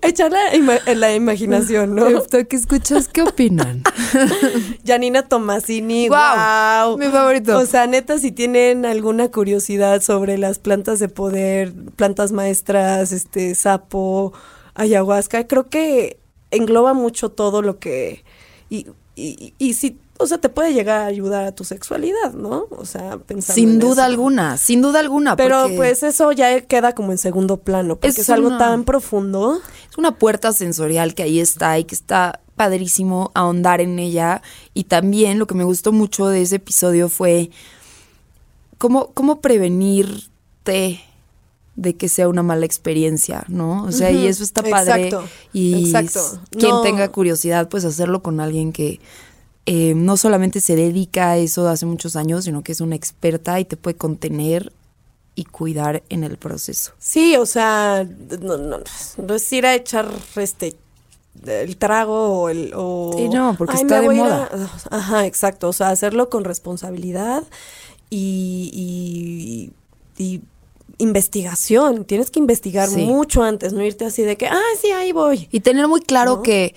echar 0.01 0.31
la, 0.31 0.53
ima- 0.53 0.79
en 0.85 0.99
la 0.99 1.13
imaginación, 1.15 1.95
¿no? 1.95 2.05
Que 2.47 2.55
escuchas 2.55 3.07
qué 3.07 3.21
opinan 3.23 3.81
Janina 4.85 5.23
Tomasini, 5.27 6.07
Guau, 6.07 6.89
wow. 6.91 6.97
mi 6.97 7.05
favorito. 7.07 7.57
O 7.57 7.65
sea, 7.65 7.87
neta, 7.87 8.17
si 8.19 8.31
tienen 8.31 8.85
alguna 8.85 9.29
curiosidad 9.31 10.01
sobre 10.01 10.37
las 10.37 10.59
plantas 10.59 10.99
de 10.99 11.07
poder, 11.09 11.73
plantas 11.95 12.31
maestras, 12.31 13.11
este, 13.11 13.55
sapo, 13.55 14.33
ayahuasca, 14.73 15.47
creo 15.47 15.69
que 15.69 16.19
engloba 16.51 16.93
mucho 16.93 17.29
todo 17.29 17.61
lo 17.61 17.79
que. 17.79 18.23
Y, 18.69 18.87
y, 19.15 19.53
y 19.57 19.73
si, 19.75 19.97
o 20.17 20.27
sea, 20.27 20.37
te 20.37 20.47
puede 20.49 20.73
llegar 20.73 21.01
a 21.01 21.05
ayudar 21.07 21.43
a 21.45 21.51
tu 21.53 21.63
sexualidad, 21.65 22.33
¿no? 22.33 22.67
O 22.71 22.85
sea, 22.85 23.17
pensando. 23.17 23.53
sin 23.55 23.69
en 23.71 23.79
duda 23.79 23.93
eso. 23.93 24.01
alguna 24.03 24.57
sin 24.57 24.81
duda 24.81 24.99
alguna 24.99 25.35
Pero 25.35 25.63
porque- 25.63 25.75
pues 25.75 26.03
eso 26.03 26.31
ya 26.31 26.61
queda 26.61 26.93
como 26.95 27.11
en 27.11 27.17
segundo 27.17 27.57
plano, 27.57 27.95
porque 27.95 28.07
es, 28.09 28.19
Es 28.19 28.29
algo 28.29 28.47
una- 28.47 28.57
tan 28.57 28.85
profundo. 28.85 29.59
Es 29.91 29.97
una 29.97 30.17
puerta 30.17 30.53
sensorial 30.53 31.15
que 31.15 31.23
ahí 31.23 31.39
está 31.39 31.77
y 31.79 31.83
que 31.83 31.95
está 31.95 32.39
padrísimo 32.55 33.31
ahondar 33.33 33.81
en 33.81 33.99
ella. 33.99 34.41
Y 34.73 34.85
también 34.85 35.37
lo 35.37 35.47
que 35.47 35.55
me 35.55 35.65
gustó 35.65 35.91
mucho 35.91 36.27
de 36.27 36.41
ese 36.43 36.55
episodio 36.55 37.09
fue 37.09 37.49
cómo, 38.77 39.11
cómo 39.13 39.41
prevenirte 39.41 41.01
de 41.75 41.97
que 41.97 42.07
sea 42.07 42.29
una 42.29 42.41
mala 42.41 42.65
experiencia, 42.65 43.43
¿no? 43.49 43.83
O 43.83 43.91
sea, 43.91 44.09
y 44.09 44.27
eso 44.27 44.43
está 44.43 44.63
padre. 44.63 45.07
exacto, 45.09 45.27
y 45.51 45.85
exacto. 45.91 46.39
quien 46.51 46.71
No. 46.71 46.81
tenga 46.83 47.11
curiosidad, 47.11 47.67
pues 47.67 47.83
hacerlo 47.83 48.23
con 48.23 48.39
alguien 48.39 48.71
que 48.71 49.01
eh, 49.65 49.93
no 49.95 50.15
solamente 50.17 50.61
se 50.61 50.75
dedica 50.75 51.31
a 51.31 51.37
eso 51.37 51.67
hace 51.67 51.85
muchos 51.85 52.15
años, 52.15 52.45
sino 52.45 52.61
que 52.63 52.71
es 52.71 52.81
una 52.81 52.95
experta 52.95 53.59
y 53.59 53.65
te 53.65 53.77
puede 53.77 53.95
contener 53.97 54.71
y 55.35 55.43
cuidar 55.45 56.03
en 56.09 56.23
el 56.23 56.37
proceso. 56.37 56.93
Sí, 56.99 57.35
o 57.35 57.45
sea, 57.45 58.07
no, 58.41 58.57
no, 58.57 58.77
no 59.17 59.33
es 59.35 59.53
ir 59.53 59.65
a 59.65 59.75
echar 59.75 60.09
este 60.35 60.75
el 61.45 61.75
trago 61.75 62.29
o 62.43 62.49
el 62.49 62.71
o 62.73 63.11
Sí, 63.17 63.27
no, 63.27 63.55
porque 63.57 63.75
"Ay, 63.75 63.81
está 63.81 63.99
de 64.01 64.09
moda". 64.09 64.49
a-". 64.89 64.95
Ajá, 64.97 65.25
exacto, 65.25 65.67
o 65.67 65.73
sea, 65.73 65.89
hacerlo 65.89 66.29
con 66.29 66.45
responsabilidad 66.45 67.43
y, 68.09 69.71
y, 70.17 70.23
y 70.23 70.41
investigación. 70.99 72.05
Tienes 72.05 72.31
que 72.31 72.39
investigar 72.39 72.87
Sí. 72.89 73.03
mucho 73.03 73.43
antes, 73.43 73.73
no 73.73 73.83
irte 73.83 74.05
así 74.05 74.21
de 74.23 74.37
que, 74.37 74.47
ah, 74.47 74.61
sí, 74.81 74.91
ahí 74.91 75.11
voy. 75.11 75.47
Y 75.51 75.59
tener 75.59 75.87
muy 75.87 76.01
claro 76.01 76.37
¿No? 76.37 76.41
que, 76.43 76.73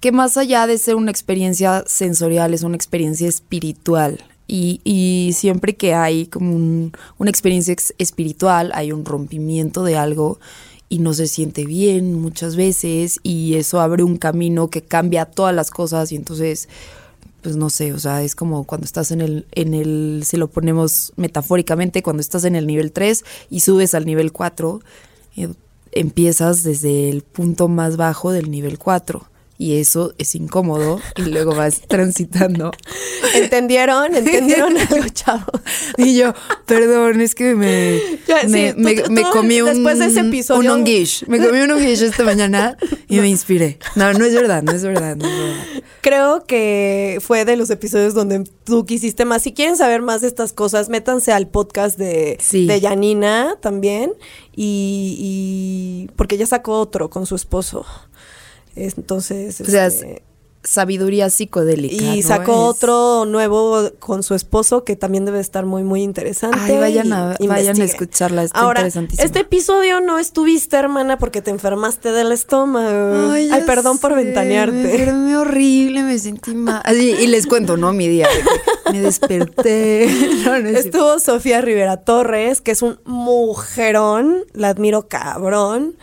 que 0.00 0.12
más 0.12 0.36
allá 0.36 0.66
de 0.66 0.78
ser 0.78 0.94
una 0.94 1.10
experiencia 1.10 1.84
sensorial, 1.86 2.54
es 2.54 2.62
una 2.62 2.76
experiencia 2.76 3.28
espiritual. 3.28 4.24
Y, 4.46 4.80
y 4.84 5.32
siempre 5.34 5.76
que 5.76 5.92
hay 5.94 6.26
como 6.26 6.54
un- 6.54 6.92
una 7.18 7.30
experiencia 7.30 7.72
ex- 7.72 7.94
espiritual, 7.98 8.70
hay 8.74 8.92
un 8.92 9.04
rompimiento 9.04 9.82
de 9.84 9.96
algo 9.96 10.38
y 10.88 11.00
no 11.00 11.12
se 11.12 11.26
siente 11.26 11.66
bien 11.66 12.14
muchas 12.14 12.56
veces 12.56 13.20
y 13.22 13.56
eso 13.56 13.80
abre 13.80 14.04
un 14.04 14.16
camino 14.16 14.68
que 14.70 14.80
cambia 14.80 15.26
todas 15.26 15.54
las 15.54 15.70
cosas 15.70 16.12
y 16.12 16.16
entonces 16.16 16.68
pues 17.42 17.56
no 17.56 17.68
sé, 17.70 17.92
o 17.92 17.98
sea, 18.00 18.22
es 18.22 18.34
como 18.34 18.64
cuando 18.64 18.84
estás 18.86 19.10
en 19.12 19.20
el, 19.20 19.46
en 19.52 19.72
el, 19.74 20.22
se 20.26 20.38
lo 20.38 20.48
ponemos 20.48 21.12
metafóricamente, 21.16 22.02
cuando 22.02 22.20
estás 22.20 22.44
en 22.44 22.56
el 22.56 22.66
nivel 22.66 22.90
3 22.90 23.24
y 23.48 23.60
subes 23.60 23.94
al 23.94 24.06
nivel 24.06 24.32
4, 24.32 24.80
eh, 25.36 25.48
empiezas 25.92 26.62
desde 26.64 27.10
el 27.10 27.22
punto 27.22 27.68
más 27.68 27.96
bajo 27.96 28.32
del 28.32 28.50
nivel 28.50 28.78
4 28.78 29.26
y 29.60 29.78
eso 29.80 30.14
es 30.18 30.36
incómodo 30.36 31.00
y 31.16 31.22
luego 31.22 31.54
vas 31.54 31.80
transitando. 31.88 32.70
¿Entendieron? 33.34 34.14
¿Entendieron 34.14 34.76
algo, 34.90 35.08
chavo? 35.12 35.44
Y 35.96 36.16
yo, 36.16 36.32
perdón, 36.64 37.20
es 37.20 37.34
que 37.34 37.54
me, 37.54 38.00
Ya, 38.26 38.42
sí, 38.42 38.48
me, 38.48 38.72
tú- 38.74 38.80
me- 38.80 38.94
tú- 38.94 39.10
me 39.12 39.22
tú 39.22 39.30
comí 39.32 39.60
un, 39.60 39.68
después 39.74 39.98
de 39.98 40.06
ese 40.06 40.20
episodio- 40.20 40.60
un 40.72 40.80
onguish. 40.80 41.24
Me 41.26 41.38
comí 41.44 41.58
un 41.60 41.70
onguish 41.72 42.02
esta 42.02 42.22
mañana 42.22 42.76
y 43.08 43.18
me 43.18 43.28
inspiré. 43.28 43.78
No, 43.96 44.12
no 44.12 44.24
es 44.24 44.32
verdad, 44.34 44.62
no 44.62 44.72
es 44.72 44.82
verdad, 44.84 45.16
no 45.16 45.26
es 45.28 45.36
verdad. 45.36 45.64
Creo 46.00 46.44
que 46.46 47.18
fue 47.20 47.44
de 47.44 47.56
los 47.56 47.68
episodios 47.70 48.14
donde 48.14 48.44
tú 48.64 48.86
quisiste 48.86 49.24
más. 49.24 49.42
Si 49.42 49.52
quieren 49.52 49.76
saber 49.76 50.00
más 50.02 50.20
de 50.20 50.28
estas 50.28 50.52
cosas, 50.52 50.88
métanse 50.88 51.32
al 51.32 51.48
podcast 51.48 51.98
de, 51.98 52.38
Sí. 52.40 52.66
de 52.66 52.80
Yanina 52.80 53.56
también. 53.60 54.12
Y, 54.54 55.16
y- 56.08 56.10
porque 56.16 56.36
ella 56.36 56.46
sacó 56.46 56.78
otro 56.80 57.10
con 57.10 57.26
su 57.26 57.34
esposo. 57.34 57.84
Entonces. 58.84 59.60
O 59.60 59.64
sea, 59.64 59.86
este, 59.86 60.22
Sabiduría 60.64 61.30
psicodélica. 61.30 61.94
y 62.16 62.20
¿no? 62.20 62.28
sacó 62.28 62.52
Es- 62.52 62.76
otro 62.76 63.24
nuevo 63.26 63.90
con 64.00 64.22
su 64.24 64.34
esposo 64.34 64.82
que 64.84 64.96
también 64.96 65.24
debe 65.24 65.38
estar 65.40 65.64
muy, 65.64 65.82
muy 65.84 66.02
interesante. 66.02 66.58
Ay, 66.60 66.76
vayan 66.76 67.06
y 67.06 67.12
a- 67.12 67.16
vayan 67.38 67.40
a 67.48 67.48
investiguen. 67.54 67.84
escucharla, 67.88 68.42
está 68.42 68.58
Ahora, 68.58 68.84
este 68.86 69.38
episodio 69.38 70.00
no 70.00 70.18
estuviste, 70.18 70.76
hermana, 70.76 71.16
porque 71.16 71.40
te 71.42 71.52
enfermaste 71.52 72.10
del 72.10 72.32
estómago. 72.32 73.30
Ay, 73.32 73.62
perdón 73.66 73.98
por 73.98 74.14
Me 74.16 74.24
ventanearte. 74.24 74.94
enfermé 74.94 75.36
horrible, 75.38 76.02
me 76.02 76.18
sentí 76.18 76.54
mal. 76.54 76.82
Así, 76.84 77.12
y 77.18 77.28
les 77.28 77.46
cuento, 77.46 77.76
¿no? 77.76 77.92
Mi 77.92 78.08
día. 78.08 78.26
Me 78.92 79.00
desperté. 79.00 80.08
No, 80.44 80.58
no 80.58 80.68
es 80.68 80.72
cierto. 80.72 80.78
Estuvo 80.80 81.18
Sofía 81.20 81.60
Rivera 81.60 81.98
Torres, 81.98 82.60
que 82.60 82.72
es 82.72 82.82
un 82.82 82.98
mujerón, 83.04 84.44
la 84.54 84.68
admiro 84.70 85.08
cabrón. 85.08 85.96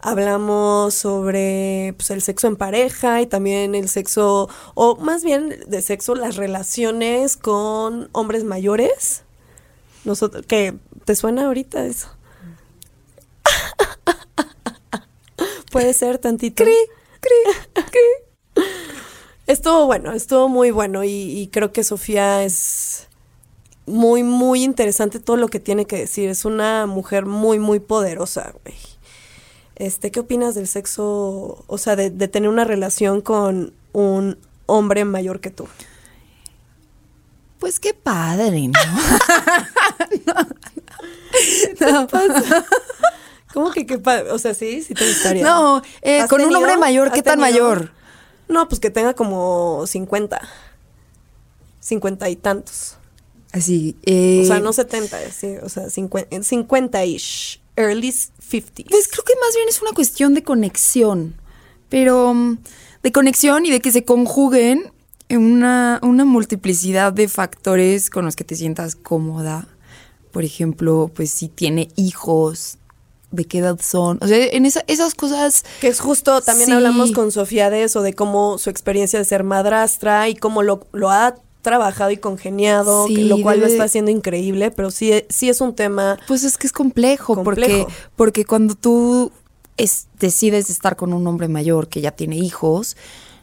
Hablamos 0.00 0.94
sobre 0.94 1.94
pues, 1.96 2.10
el 2.10 2.22
sexo 2.22 2.46
en 2.46 2.56
pareja 2.56 3.20
y 3.20 3.26
también 3.26 3.74
el 3.74 3.88
sexo, 3.88 4.48
o 4.74 4.96
más 4.96 5.24
bien 5.24 5.56
de 5.66 5.82
sexo, 5.82 6.14
las 6.14 6.36
relaciones 6.36 7.36
con 7.36 8.08
hombres 8.12 8.44
mayores. 8.44 9.24
Nosotros, 10.04 10.44
¿qué? 10.46 10.74
¿Te 11.04 11.16
suena 11.16 11.46
ahorita 11.46 11.84
eso? 11.84 12.08
Puede 15.72 15.92
ser 15.92 16.18
tantito. 16.18 16.64
Estuvo 19.48 19.86
bueno, 19.86 20.12
estuvo 20.12 20.48
muy 20.48 20.70
bueno 20.70 21.02
y, 21.02 21.10
y 21.10 21.48
creo 21.48 21.72
que 21.72 21.82
Sofía 21.82 22.44
es 22.44 23.08
muy, 23.88 24.22
muy 24.22 24.62
interesante 24.62 25.18
todo 25.18 25.36
lo 25.36 25.48
que 25.48 25.58
tiene 25.58 25.86
que 25.86 25.96
decir. 25.96 26.28
Es 26.28 26.44
una 26.44 26.86
mujer 26.86 27.26
muy, 27.26 27.58
muy 27.58 27.80
poderosa, 27.80 28.54
güey. 28.62 28.76
Este, 29.78 30.10
¿qué 30.10 30.20
opinas 30.20 30.54
del 30.54 30.66
sexo, 30.66 31.64
o 31.66 31.78
sea, 31.78 31.94
de, 31.96 32.10
de 32.10 32.28
tener 32.28 32.48
una 32.50 32.64
relación 32.64 33.20
con 33.20 33.72
un 33.92 34.38
hombre 34.66 35.04
mayor 35.04 35.40
que 35.40 35.50
tú? 35.50 35.68
Pues 37.60 37.78
qué 37.80 37.94
padre, 37.94 38.68
¿no? 38.68 38.80
no, 41.80 42.06
¿Cómo 43.54 43.70
que 43.72 43.86
qué 43.86 43.98
pa- 43.98 44.24
O 44.32 44.38
sea, 44.38 44.54
sí, 44.54 44.82
sí 44.82 44.94
te 44.94 45.06
gustaría. 45.06 45.42
No, 45.44 45.82
eh, 46.02 46.20
¿Has 46.20 46.30
con 46.30 46.40
un 46.42 46.54
hombre 46.54 46.76
mayor, 46.76 47.08
¿Has 47.08 47.14
¿qué 47.14 47.22
tan 47.22 47.40
tenido? 47.40 47.64
mayor? 47.68 47.90
No, 48.48 48.68
pues 48.68 48.80
que 48.80 48.90
tenga 48.90 49.14
como 49.14 49.84
50. 49.86 50.40
50 51.80 52.28
y 52.28 52.36
tantos. 52.36 52.96
Así. 53.52 53.96
eh, 54.04 54.40
O 54.42 54.46
sea, 54.46 54.60
no 54.60 54.72
70, 54.72 55.18
sí, 55.30 55.56
o 55.62 55.68
sea, 55.68 55.88
50, 55.88 56.36
50-ish, 56.36 57.60
early 57.78 58.10
50s. 58.10 58.86
Pues 58.88 59.08
creo 59.08 59.24
que 59.24 59.34
más 59.40 59.54
bien 59.54 59.68
es 59.68 59.80
una 59.80 59.92
cuestión 59.92 60.34
de 60.34 60.42
conexión, 60.42 61.34
pero 61.88 62.34
mm, 62.34 62.58
de 63.02 63.12
conexión 63.12 63.64
y 63.66 63.70
de 63.70 63.80
que 63.80 63.92
se 63.92 64.04
conjuguen 64.04 64.92
en 65.28 65.40
una, 65.42 66.00
una 66.02 66.24
multiplicidad 66.24 67.12
de 67.12 67.28
factores 67.28 68.10
con 68.10 68.24
los 68.24 68.34
que 68.36 68.44
te 68.44 68.56
sientas 68.56 68.94
cómoda. 68.96 69.68
Por 70.32 70.44
ejemplo, 70.44 71.10
pues 71.14 71.30
si 71.30 71.48
tiene 71.48 71.88
hijos, 71.96 72.78
de 73.30 73.44
qué 73.44 73.58
edad 73.58 73.78
son. 73.82 74.18
O 74.22 74.26
sea, 74.26 74.38
en 74.46 74.64
esa- 74.64 74.84
esas 74.86 75.14
cosas 75.14 75.62
Que 75.82 75.88
es 75.88 76.00
justo, 76.00 76.40
también 76.40 76.68
Sí. 76.68 76.72
hablamos 76.72 77.12
con 77.12 77.30
Sofía 77.30 77.68
de 77.68 77.82
eso, 77.82 78.00
de 78.00 78.14
cómo 78.14 78.56
su 78.56 78.70
experiencia 78.70 79.18
de 79.18 79.24
ser 79.26 79.44
madrastra 79.44 80.30
y 80.30 80.34
cómo 80.34 80.62
lo, 80.62 80.86
lo 80.92 81.10
ha 81.10 81.34
trabajado 81.62 82.10
y 82.10 82.16
congeniado, 82.18 83.06
que- 83.06 83.24
lo 83.24 83.40
cual 83.42 83.60
lo 83.60 83.66
está 83.66 83.84
haciendo 83.84 84.10
increíble, 84.10 84.70
pero 84.70 84.90
sí, 84.90 85.12
sí 85.28 85.48
es 85.48 85.60
un 85.60 85.74
tema 85.74 86.18
Pues 86.28 86.44
es 86.44 86.56
que 86.58 86.66
es 86.66 86.72
complejo, 86.72 87.34
Complejo. 87.34 87.84
porque 87.84 87.94
porque 88.16 88.44
cuando 88.44 88.74
tú 88.74 89.32
es- 89.76 90.06
decides 90.18 90.70
estar 90.70 90.96
con 90.96 91.12
un 91.12 91.26
hombre 91.26 91.48
mayor 91.48 91.88
que 91.88 92.00
ya 92.00 92.10
tiene 92.12 92.36
hijos, 92.36 92.96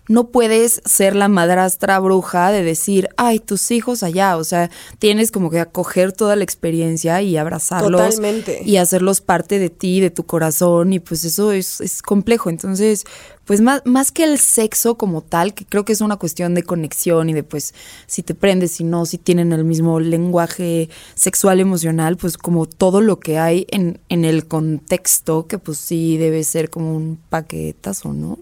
no 0.08 0.28
puedes 0.28 0.82
ser 0.86 1.16
la 1.16 1.28
madrastra 1.28 2.00
bruja 2.00 2.52
de 2.52 2.64
decir, 2.64 3.10
ay, 3.18 3.40
tus 3.40 3.72
hijos 3.72 4.04
allá. 4.04 4.38
O 4.38 4.44
sea, 4.44 4.70
tienes 5.00 5.32
como 5.32 5.50
que 5.50 5.60
acoger 5.60 6.12
toda 6.12 6.36
la 6.36 6.44
experiencia 6.44 7.22
y 7.22 7.38
abrazarlos. 7.38 8.02
Totalmente. 8.02 8.62
Y 8.64 8.78
hacerlos 8.78 9.22
parte 9.22 9.58
de 9.60 9.70
ti, 9.70 10.00
de 10.00 10.12
tu 10.12 10.26
corazón. 10.26 10.94
Y 10.94 11.00
pues 11.00 11.26
eso 11.26 11.52
es, 11.52 11.82
es 11.82 12.02
complejo. 12.02 12.50
Entonces, 12.50 13.06
pues 13.46 13.62
más, 13.62 13.82
más 13.86 14.12
que 14.12 14.24
el 14.24 14.38
sexo 14.40 14.96
como 14.96 15.22
tal, 15.22 15.54
que 15.54 15.66
creo 15.66 15.86
que 15.86 15.94
es 15.94 16.02
una 16.02 16.18
cuestión 16.18 16.54
de 16.54 16.64
conexión 16.64 17.30
y 17.30 17.34
de 17.34 17.44
pues 17.44 17.74
si 18.06 18.22
te 18.22 18.36
prendes, 18.36 18.72
si 18.74 18.84
no, 18.84 19.06
si 19.06 19.18
tienen 19.18 19.54
el 19.54 19.64
mismo 19.64 20.00
lenguaje 20.00 20.90
sexual, 21.16 21.60
emocional, 21.60 22.18
pues 22.18 22.38
como 22.38 22.68
todo 22.68 23.02
lo 23.02 23.20
que 23.20 23.40
hay 23.40 23.66
en, 23.70 24.00
en 24.10 24.26
el 24.26 24.48
contexto, 24.48 25.48
que 25.48 25.58
pues 25.58 25.78
sí 25.78 26.18
debe 26.18 26.44
ser 26.44 26.70
como 26.70 26.96
un 26.96 27.20
paquetazo, 27.30 28.14
¿no? 28.14 28.40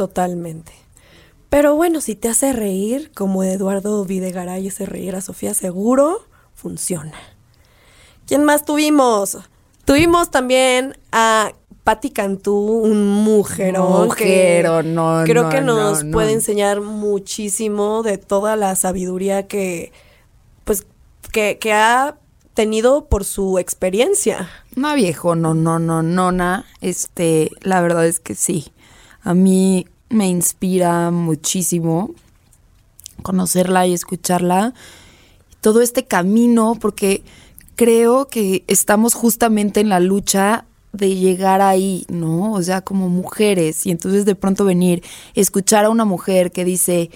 Totalmente. 0.00 0.72
Pero 1.50 1.74
bueno, 1.74 2.00
si 2.00 2.14
te 2.14 2.30
hace 2.30 2.54
reír, 2.54 3.12
como 3.14 3.44
Eduardo 3.44 4.02
Videgaray 4.06 4.66
hace 4.66 4.86
reír 4.86 5.14
a 5.14 5.20
Sofía, 5.20 5.52
seguro 5.52 6.24
funciona. 6.54 7.12
¿Quién 8.26 8.44
más 8.44 8.64
tuvimos? 8.64 9.36
Tuvimos 9.84 10.30
también 10.30 10.96
a 11.12 11.52
Patti 11.84 12.08
Cantú, 12.08 12.56
un 12.56 13.06
mujerón. 13.08 14.06
Mujerón, 14.06 14.86
que 14.86 14.90
no, 14.90 15.22
Creo 15.26 15.42
no, 15.42 15.48
que 15.50 15.60
nos 15.60 15.98
no, 15.98 16.08
no. 16.08 16.12
puede 16.12 16.32
enseñar 16.32 16.80
muchísimo 16.80 18.02
de 18.02 18.16
toda 18.16 18.56
la 18.56 18.76
sabiduría 18.76 19.46
que, 19.48 19.92
pues, 20.64 20.86
que, 21.30 21.58
que 21.58 21.74
ha 21.74 22.16
tenido 22.54 23.04
por 23.04 23.26
su 23.26 23.58
experiencia. 23.58 24.48
No, 24.76 24.94
viejo, 24.94 25.34
no, 25.34 25.52
no, 25.52 25.78
no, 25.78 26.02
nona. 26.02 26.64
Este, 26.80 27.50
la 27.60 27.82
verdad 27.82 28.06
es 28.06 28.18
que 28.18 28.34
sí. 28.34 28.72
A 29.22 29.34
mí 29.34 29.86
me 30.08 30.28
inspira 30.28 31.10
muchísimo 31.10 32.14
conocerla 33.22 33.86
y 33.86 33.92
escucharla. 33.92 34.74
Todo 35.60 35.82
este 35.82 36.06
camino, 36.06 36.76
porque 36.80 37.22
creo 37.76 38.28
que 38.28 38.64
estamos 38.66 39.14
justamente 39.14 39.80
en 39.80 39.88
la 39.88 40.00
lucha 40.00 40.64
de 40.92 41.14
llegar 41.14 41.60
ahí, 41.60 42.04
¿no? 42.08 42.52
O 42.52 42.62
sea, 42.62 42.80
como 42.80 43.08
mujeres. 43.08 43.86
Y 43.86 43.90
entonces 43.90 44.24
de 44.24 44.34
pronto 44.34 44.64
venir, 44.64 45.02
escuchar 45.34 45.84
a 45.84 45.90
una 45.90 46.04
mujer 46.04 46.50
que 46.50 46.64
dice, 46.64 47.10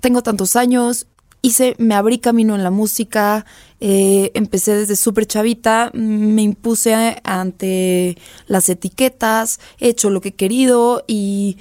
tengo 0.00 0.22
tantos 0.22 0.56
años, 0.56 1.06
hice, 1.42 1.74
me 1.78 1.94
abrí 1.94 2.18
camino 2.18 2.54
en 2.54 2.62
la 2.62 2.70
música, 2.70 3.44
eh, 3.80 4.30
empecé 4.34 4.76
desde 4.76 4.96
súper 4.96 5.26
chavita, 5.26 5.90
me 5.92 6.42
impuse 6.42 7.20
ante 7.24 8.16
las 8.46 8.68
etiquetas, 8.68 9.58
he 9.78 9.88
hecho 9.88 10.08
lo 10.08 10.20
que 10.20 10.30
he 10.30 10.34
querido 10.34 11.04
y 11.06 11.58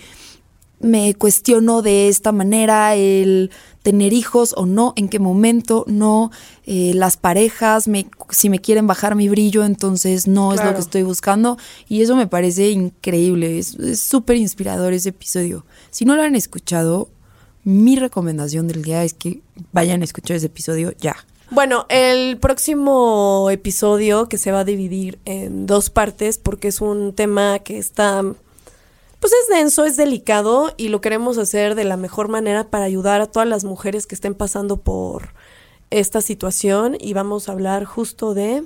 me 0.80 1.14
cuestiono 1.14 1.82
de 1.82 2.08
esta 2.08 2.32
manera 2.32 2.96
el 2.96 3.52
tener 3.82 4.14
hijos 4.14 4.54
o 4.56 4.66
no, 4.66 4.94
en 4.96 5.10
qué 5.10 5.20
momento, 5.20 5.84
no, 5.88 6.32
eh, 6.66 6.94
las 6.94 7.18
parejas, 7.18 7.88
me, 7.88 8.08
si 8.30 8.50
me 8.50 8.60
quieren 8.60 8.86
bajar 8.86 9.16
mi 9.16 9.30
brillo, 9.30 9.64
entonces 9.64 10.28
no 10.28 10.54
es 10.54 10.64
lo 10.64 10.74
que 10.74 10.80
estoy 10.80 11.04
buscando. 11.04 11.58
Y 11.88 12.02
eso 12.02 12.16
me 12.16 12.28
parece 12.28 12.70
increíble, 12.70 13.58
es 13.58 13.76
es 13.76 14.00
súper 14.00 14.38
inspirador 14.38 14.94
ese 14.94 15.10
episodio. 15.10 15.66
Si 15.90 16.06
no 16.06 16.16
lo 16.16 16.22
han 16.22 16.36
escuchado, 16.36 17.10
mi 17.64 17.96
recomendación 17.96 18.68
del 18.68 18.82
día 18.82 19.04
es 19.04 19.14
que 19.14 19.42
vayan 19.72 20.02
a 20.02 20.06
escuchar 20.06 20.38
ese 20.38 20.48
episodio 20.48 20.94
ya. 21.00 21.16
Bueno, 21.50 21.86
el 21.90 22.38
próximo 22.38 23.50
episodio 23.52 24.30
que 24.30 24.38
se 24.38 24.52
va 24.52 24.62
a 24.62 24.64
dividir 24.64 25.20
en 25.26 25.68
dos 25.68 25.90
partes 25.90 26.38
porque 26.38 26.70
es 26.70 26.80
un 26.80 27.14
tema 27.14 27.60
que 27.60 27.78
está, 27.78 28.24
pues 29.20 29.34
es 29.34 29.54
denso, 29.54 29.84
es 29.84 29.98
delicado 29.98 30.74
y 30.78 30.88
lo 30.88 31.02
queremos 31.02 31.38
hacer 31.38 31.76
de 31.76 31.84
la 31.84 31.98
mejor 31.98 32.30
manera 32.30 32.70
para 32.70 32.86
ayudar 32.86 33.20
a 33.20 33.26
todas 33.26 33.50
las 33.50 33.66
mujeres 33.66 34.08
que 34.08 34.16
estén 34.16 34.34
pasando 34.34 34.78
por 34.78 35.34
esta 35.90 36.22
situación 36.22 36.96
y 36.98 37.14
vamos 37.14 37.50
a 37.50 37.52
hablar 37.52 37.84
justo 37.84 38.34
de... 38.34 38.64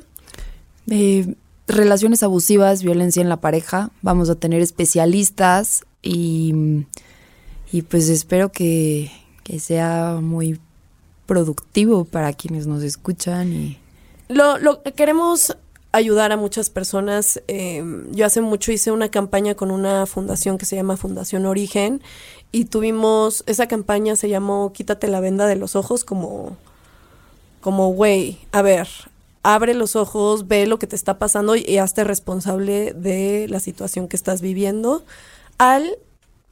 de 0.85 1.35
relaciones 1.67 2.21
abusivas, 2.21 2.83
violencia 2.83 3.23
en 3.23 3.29
la 3.29 3.41
pareja. 3.41 3.89
Vamos 4.03 4.29
a 4.29 4.35
tener 4.35 4.61
especialistas 4.61 5.83
y, 6.03 6.85
y 7.71 7.81
pues 7.81 8.09
espero 8.09 8.51
que, 8.51 9.11
que 9.43 9.59
sea 9.59 10.19
muy 10.21 10.59
productivo 11.25 12.05
para 12.05 12.33
quienes 12.33 12.67
nos 12.67 12.83
escuchan 12.83 13.51
y 13.53 13.77
Lo, 14.27 14.57
lo 14.57 14.83
queremos 14.83 15.55
ayudar 15.95 16.31
a 16.31 16.37
muchas 16.37 16.69
personas. 16.69 17.41
Eh, 17.47 17.83
yo 18.11 18.25
hace 18.25 18.41
mucho 18.41 18.71
hice 18.71 18.91
una 18.91 19.09
campaña 19.09 19.55
con 19.55 19.71
una 19.71 20.05
fundación 20.05 20.57
que 20.57 20.65
se 20.65 20.75
llama 20.75 20.97
Fundación 20.97 21.45
Origen 21.45 22.01
y 22.51 22.65
tuvimos, 22.65 23.43
esa 23.47 23.67
campaña 23.67 24.15
se 24.15 24.29
llamó 24.29 24.73
Quítate 24.73 25.07
la 25.07 25.21
venda 25.21 25.47
de 25.47 25.55
los 25.55 25.75
ojos 25.75 26.03
como, 26.03 26.57
como, 27.61 27.93
güey, 27.93 28.39
a 28.51 28.61
ver, 28.61 28.87
abre 29.43 29.73
los 29.73 29.95
ojos, 29.95 30.47
ve 30.47 30.67
lo 30.67 30.79
que 30.79 30.87
te 30.87 30.95
está 30.95 31.17
pasando 31.17 31.55
y 31.55 31.77
hazte 31.77 32.03
responsable 32.03 32.93
de 32.93 33.47
la 33.47 33.59
situación 33.59 34.07
que 34.07 34.17
estás 34.17 34.41
viviendo 34.41 35.03
al 35.57 35.97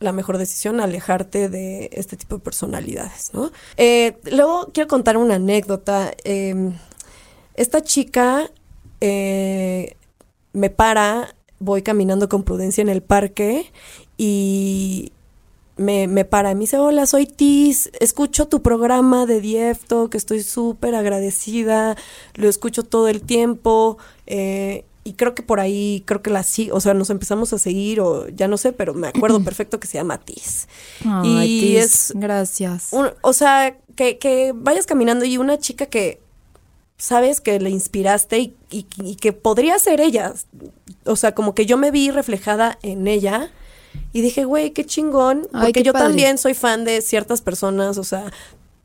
la 0.03 0.11
mejor 0.11 0.37
decisión 0.37 0.79
alejarte 0.79 1.49
de 1.49 1.89
este 1.93 2.17
tipo 2.17 2.35
de 2.35 2.43
personalidades, 2.43 3.31
¿no? 3.33 3.51
Eh, 3.77 4.17
luego 4.31 4.69
quiero 4.73 4.87
contar 4.87 5.17
una 5.17 5.35
anécdota. 5.35 6.11
Eh, 6.23 6.71
esta 7.55 7.81
chica 7.81 8.51
eh, 9.01 9.95
me 10.53 10.69
para, 10.69 11.35
voy 11.59 11.81
caminando 11.81 12.29
con 12.29 12.43
prudencia 12.43 12.81
en 12.81 12.89
el 12.89 13.01
parque 13.01 13.71
y 14.17 15.11
me, 15.77 16.07
me 16.07 16.25
para 16.25 16.51
y 16.51 16.55
me 16.55 16.61
dice, 16.61 16.77
hola, 16.77 17.05
soy 17.05 17.25
Tis, 17.25 17.89
escucho 17.99 18.47
tu 18.47 18.61
programa 18.61 19.25
de 19.25 19.41
Diefto, 19.41 20.09
que 20.09 20.17
estoy 20.17 20.43
súper 20.43 20.95
agradecida, 20.95 21.97
lo 22.35 22.47
escucho 22.47 22.83
todo 22.83 23.07
el 23.07 23.21
tiempo, 23.21 23.97
eh, 24.27 24.85
y 25.03 25.13
creo 25.13 25.35
que 25.35 25.43
por 25.43 25.59
ahí, 25.59 26.03
creo 26.05 26.21
que 26.21 26.29
la 26.29 26.43
sí, 26.43 26.69
o 26.71 26.79
sea, 26.79 26.93
nos 26.93 27.09
empezamos 27.09 27.51
a 27.53 27.57
seguir, 27.57 27.99
o 27.99 28.27
ya 28.29 28.47
no 28.47 28.57
sé, 28.57 28.71
pero 28.73 28.93
me 28.93 29.07
acuerdo 29.09 29.43
perfecto 29.43 29.79
que 29.79 29.87
se 29.87 29.97
llama 29.97 30.17
Tis. 30.19 30.67
Ay, 31.05 31.27
y 31.45 31.59
Tis, 31.61 31.77
es 31.83 32.11
gracias. 32.15 32.87
un- 32.91 33.11
o 33.21 33.33
sea, 33.33 33.77
que, 33.95 34.17
que 34.17 34.53
vayas 34.55 34.85
caminando 34.85 35.25
y 35.25 35.37
una 35.37 35.57
chica 35.59 35.85
que 35.87 36.21
sabes 36.97 37.41
que 37.41 37.59
le 37.59 37.69
inspiraste 37.69 38.39
y, 38.39 38.55
y- 38.71 38.85
y 39.03 39.15
que 39.15 39.33
podría 39.33 39.77
ser 39.79 39.99
ella. 39.99 40.33
O 41.05 41.15
sea, 41.15 41.35
como 41.35 41.53
que 41.53 41.65
yo 41.65 41.75
me 41.77 41.91
vi 41.91 42.09
reflejada 42.11 42.79
en 42.81 43.07
ella 43.07 43.51
y 44.13 44.21
dije, 44.21 44.45
güey, 44.45 44.71
qué 44.71 44.85
chingón. 44.85 45.47
Ay, 45.53 45.65
Porque 45.67 45.73
qué 45.73 45.83
yo 45.83 45.93
padre. 45.93 46.07
también 46.07 46.37
soy 46.37 46.53
fan 46.53 46.85
de 46.85 47.01
ciertas 47.01 47.41
personas, 47.41 47.97
o 47.97 48.03
sea. 48.03 48.31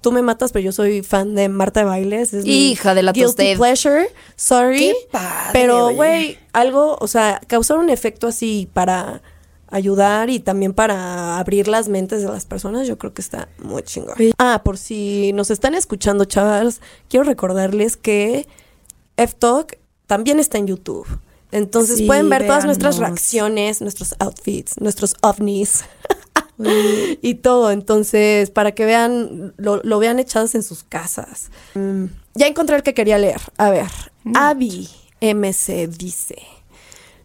Tú 0.00 0.12
me 0.12 0.22
matas, 0.22 0.52
pero 0.52 0.64
yo 0.64 0.72
soy 0.72 1.02
fan 1.02 1.34
de 1.34 1.48
Marta 1.48 1.80
de 1.80 1.86
Bailes. 1.86 2.32
Es 2.32 2.44
mi 2.44 2.70
Hija 2.70 2.94
de 2.94 3.02
la 3.02 3.12
guilty 3.12 3.26
tosted. 3.26 3.56
pleasure. 3.56 4.08
Sorry. 4.36 4.78
Qué 4.78 4.94
padre, 5.10 5.50
Pero, 5.52 5.90
güey, 5.90 6.38
algo, 6.52 6.96
o 7.00 7.08
sea, 7.08 7.40
causar 7.48 7.78
un 7.78 7.90
efecto 7.90 8.28
así 8.28 8.68
para 8.72 9.22
ayudar 9.70 10.30
y 10.30 10.38
también 10.40 10.72
para 10.72 11.38
abrir 11.38 11.68
las 11.68 11.88
mentes 11.88 12.22
de 12.22 12.28
las 12.28 12.46
personas, 12.46 12.86
yo 12.86 12.96
creo 12.96 13.12
que 13.12 13.20
está 13.20 13.48
muy 13.58 13.82
chingón. 13.82 14.14
Ah, 14.38 14.62
por 14.64 14.78
si 14.78 15.32
nos 15.34 15.50
están 15.50 15.74
escuchando, 15.74 16.24
chavas, 16.24 16.80
quiero 17.08 17.24
recordarles 17.24 17.96
que 17.96 18.46
F-Talk 19.16 19.78
también 20.06 20.38
está 20.38 20.58
en 20.58 20.68
YouTube. 20.68 21.06
Entonces 21.50 21.98
Sí, 21.98 22.06
pueden 22.06 22.28
ver 22.28 22.46
todas 22.46 22.64
nuestras 22.66 22.98
reacciones, 22.98 23.80
nuestros 23.80 24.14
outfits, 24.20 24.80
nuestros 24.80 25.14
ovnis 25.22 25.84
y 27.22 27.34
todo. 27.34 27.70
Entonces, 27.70 28.50
para 28.50 28.72
que 28.72 28.84
vean, 28.84 29.54
lo, 29.56 29.80
lo 29.82 29.98
vean 29.98 30.18
echadas 30.18 30.54
en 30.54 30.62
sus 30.62 30.84
casas. 30.84 31.50
Mm, 31.74 32.06
ya 32.34 32.46
encontré 32.46 32.76
el 32.76 32.82
que 32.82 32.94
quería 32.94 33.18
leer. 33.18 33.40
A 33.56 33.70
ver, 33.70 33.90
Abby 34.34 34.88
MC 35.20 35.88
dice. 35.88 36.36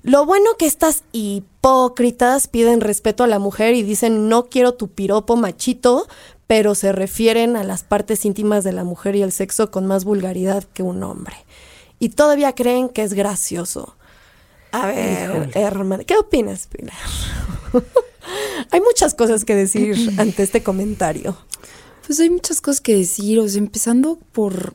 Lo 0.02 0.25
bueno 0.25 0.46
que 0.58 0.66
estas 0.66 1.04
hipócritas 1.13 2.50
piden 2.50 2.82
respeto 2.82 3.24
a 3.24 3.28
la 3.28 3.40
mujer 3.40 3.74
y 3.74 3.84
dicen 3.84 4.28
no 4.28 4.50
quiero 4.50 4.74
tu 4.74 4.89
piropo 4.89 5.38
machito, 5.38 6.08
pero 6.46 6.76
se 6.76 6.91
refieren 6.91 7.56
a 7.56 7.63
las 7.63 7.84
partes 7.84 8.26
íntimas 8.26 8.65
de 8.65 8.74
la 8.74 8.84
mujer 8.84 9.15
y 9.15 9.22
el 9.22 9.32
sexo 9.32 9.72
con 9.72 9.88
más 9.88 10.04
vulgaridad 10.04 10.65
que 10.65 10.84
un 10.84 11.04
hombre. 11.04 11.36
Y 12.00 12.10
todavía 12.10 12.54
creen 12.54 12.89
que 12.89 13.04
es 13.04 13.13
gracioso. 13.13 13.96
A 14.74 14.88
ver, 14.88 15.52
hermana, 15.54 16.04
¿qué 16.04 16.17
opinas, 16.17 16.67
Pilar? 16.67 16.96
Hay 18.71 18.81
muchas 18.81 19.13
cosas 19.13 19.45
que 19.45 19.55
decir 19.55 19.95
ante 20.17 20.43
este 20.43 20.63
comentario. 20.63 21.38
Pues 22.05 22.19
hay 22.19 22.29
muchas 22.29 22.59
cosas 22.62 22.81
que 22.81 22.95
decir, 22.95 23.39
o 23.39 23.47
sea, 23.47 23.59
empezando 23.59 24.19
por... 24.31 24.73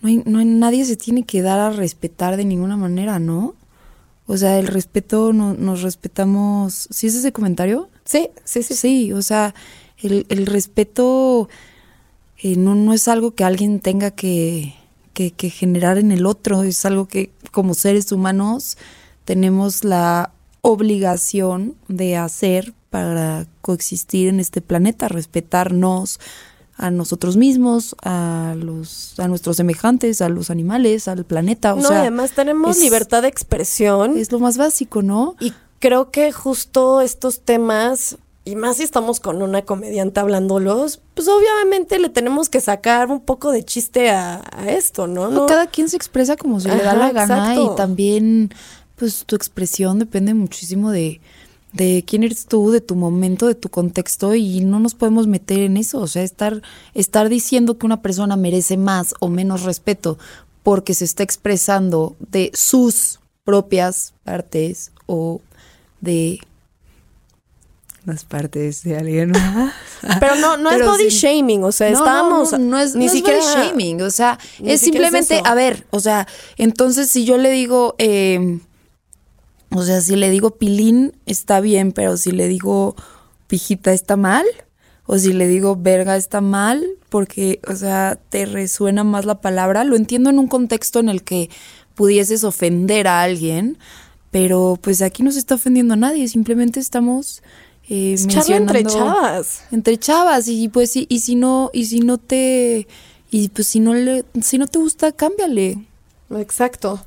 No 0.00 0.08
hay, 0.08 0.22
no 0.26 0.38
hay- 0.38 0.44
nadie 0.44 0.84
se 0.84 0.96
tiene 0.96 1.24
que 1.24 1.42
dar 1.42 1.58
a 1.58 1.70
respetar 1.70 2.36
de 2.36 2.44
ninguna 2.44 2.76
manera, 2.76 3.18
¿no? 3.18 3.54
O 4.26 4.36
sea, 4.36 4.58
el 4.58 4.66
respeto, 4.68 5.32
no, 5.32 5.54
nos 5.54 5.82
respetamos... 5.82 6.88
¿Sí 6.90 7.06
es 7.08 7.14
ese 7.14 7.32
comentario? 7.32 7.88
Sí, 8.04 8.28
sí, 8.44 8.62
sí. 8.62 8.74
Sí, 8.74 9.12
o 9.12 9.22
sea, 9.22 9.54
el, 9.98 10.26
el 10.28 10.46
respeto 10.46 11.48
eh, 12.38 12.56
no, 12.56 12.74
no 12.74 12.92
es 12.92 13.08
algo 13.08 13.34
que 13.34 13.44
alguien 13.44 13.80
tenga 13.80 14.10
que, 14.10 14.74
que, 15.12 15.30
que 15.30 15.50
generar 15.50 15.98
en 15.98 16.12
el 16.12 16.26
otro, 16.26 16.62
es 16.62 16.84
algo 16.84 17.06
que 17.08 17.30
como 17.50 17.74
seres 17.74 18.12
humanos 18.12 18.76
tenemos 19.24 19.84
la 19.84 20.32
obligación 20.64 21.74
de 21.88 22.16
hacer 22.16 22.72
para 22.90 23.46
coexistir 23.60 24.28
en 24.28 24.40
este 24.40 24.60
planeta, 24.60 25.08
respetarnos 25.08 26.20
a 26.76 26.90
nosotros 26.90 27.36
mismos, 27.36 27.94
a 28.02 28.54
los 28.58 29.18
a 29.20 29.28
nuestros 29.28 29.56
semejantes, 29.56 30.20
a 30.22 30.28
los 30.28 30.50
animales, 30.50 31.06
al 31.06 31.24
planeta, 31.24 31.74
o 31.74 31.76
no, 31.76 31.88
sea, 31.88 32.00
además 32.00 32.32
tenemos 32.32 32.76
es- 32.76 32.82
libertad 32.82 33.22
de 33.22 33.28
expresión. 33.28 34.16
es 34.18 34.32
lo 34.32 34.40
más 34.40 34.56
básico, 34.56 35.02
¿no? 35.02 35.36
Y 35.38 35.52
creo 35.78 36.10
que 36.10 36.32
justo 36.32 37.00
estos 37.00 37.40
temas, 37.40 38.16
y 38.44 38.56
más 38.56 38.78
si 38.78 38.82
estamos 38.84 39.20
con 39.20 39.40
una 39.42 39.62
comediante 39.62 40.18
hablándolos, 40.20 41.00
pues 41.14 41.28
obviamente 41.28 41.98
le 41.98 42.08
tenemos 42.08 42.48
que 42.48 42.60
sacar 42.60 43.10
un 43.10 43.20
poco 43.20 43.52
de 43.52 43.64
chiste 43.64 44.10
a, 44.10 44.42
a 44.56 44.70
esto, 44.70 45.06
¿no? 45.06 45.28
No, 45.30 45.46
Cada 45.46 45.66
quien 45.68 45.88
se 45.88 45.96
expresa 45.96 46.36
como 46.36 46.58
se 46.58 46.70
le 46.74 46.82
da 46.82 46.94
la 46.94 47.12
gana 47.12 47.52
exacto. 47.52 47.72
y 47.72 47.76
también, 47.76 48.50
pues 48.96 49.24
tu 49.26 49.36
expresión 49.36 49.98
depende 49.98 50.34
muchísimo 50.34 50.90
de, 50.90 51.20
de 51.72 52.04
quién 52.06 52.22
eres 52.22 52.46
tú, 52.46 52.70
de 52.70 52.80
tu 52.80 52.94
momento, 52.94 53.46
de 53.46 53.54
tu 53.54 53.68
contexto 53.68 54.34
y 54.34 54.60
no 54.60 54.78
nos 54.78 54.94
podemos 54.94 55.26
meter 55.26 55.60
en 55.60 55.76
eso. 55.76 56.00
O 56.00 56.06
sea, 56.06 56.22
estar, 56.22 56.62
estar 56.94 57.28
diciendo 57.28 57.76
que 57.78 57.86
una 57.86 58.02
persona 58.02 58.36
merece 58.36 58.76
más 58.76 59.14
o 59.20 59.28
menos 59.28 59.62
respeto 59.62 60.18
porque 60.62 60.94
se 60.94 61.04
está 61.04 61.22
expresando 61.22 62.16
de 62.18 62.50
sus 62.54 63.20
propias 63.44 64.14
partes 64.24 64.92
o 65.06 65.40
de 66.00 66.40
las 68.04 68.24
partes 68.24 68.82
de 68.82 68.96
alguien 68.96 69.30
más. 69.30 69.72
Pero 70.20 70.36
no, 70.36 70.56
no 70.56 70.70
es 70.70 70.84
body 70.84 71.10
sí. 71.10 71.18
shaming, 71.26 71.64
o 71.64 71.72
sea, 71.72 71.90
No, 71.90 71.98
no, 71.98 72.04
estábamos. 72.04 72.52
no, 72.52 72.58
no 72.58 72.78
es, 72.78 72.94
ni 72.94 73.06
no 73.06 73.10
es 73.10 73.16
siquiera 73.16 73.38
body 73.40 73.68
shaming, 73.68 74.02
o 74.02 74.10
sea, 74.10 74.38
ni 74.60 74.68
es 74.68 74.74
es 74.74 74.80
simplemente, 74.82 75.40
a 75.44 75.54
ver, 75.54 75.86
o 75.90 76.00
sea, 76.00 76.26
entonces 76.56 77.10
si 77.10 77.24
yo 77.24 77.38
le 77.38 77.50
digo, 77.50 77.94
eh, 77.98 78.58
o 79.74 79.82
sea, 79.82 80.00
si 80.00 80.16
le 80.16 80.30
digo 80.30 80.52
pilín 80.52 81.12
está 81.26 81.60
bien, 81.60 81.92
pero 81.92 82.16
si 82.16 82.30
le 82.30 82.48
digo 82.48 82.94
pijita 83.46 83.92
está 83.92 84.16
mal, 84.16 84.46
o 85.06 85.18
si 85.18 85.32
le 85.32 85.46
digo 85.48 85.76
verga 85.76 86.16
está 86.16 86.40
mal, 86.40 86.84
porque, 87.08 87.60
o 87.68 87.76
sea, 87.76 88.18
te 88.30 88.46
resuena 88.46 89.04
más 89.04 89.24
la 89.24 89.40
palabra, 89.40 89.84
lo 89.84 89.96
entiendo 89.96 90.30
en 90.30 90.38
un 90.38 90.48
contexto 90.48 91.00
en 91.00 91.08
el 91.08 91.22
que 91.22 91.50
pudieses 91.94 92.44
ofender 92.44 93.06
a 93.06 93.22
alguien, 93.22 93.78
pero 94.30 94.78
pues 94.80 95.02
aquí 95.02 95.22
no 95.22 95.30
se 95.30 95.38
está 95.38 95.56
ofendiendo 95.56 95.94
a 95.94 95.98
nadie, 95.98 96.26
simplemente 96.28 96.80
estamos... 96.80 97.42
Eh, 97.88 98.14
Es 98.14 98.26
charla 98.26 98.56
entre 98.56 98.82
chavas. 98.82 99.64
entre 99.70 99.98
chavas 99.98 100.48
y 100.48 100.70
pues 100.70 100.90
sí, 100.90 101.04
y 101.10 101.18
si 101.18 101.34
no 101.34 101.70
y 101.74 101.84
si 101.84 102.00
no 102.00 102.16
te 102.16 102.88
y 103.30 103.48
pues 103.50 103.66
si 103.66 103.78
no 103.78 103.92
le 103.92 104.24
si 104.40 104.56
no 104.56 104.66
te 104.66 104.78
gusta 104.78 105.12
cámbiale 105.12 105.84
Exacto. 106.30 107.04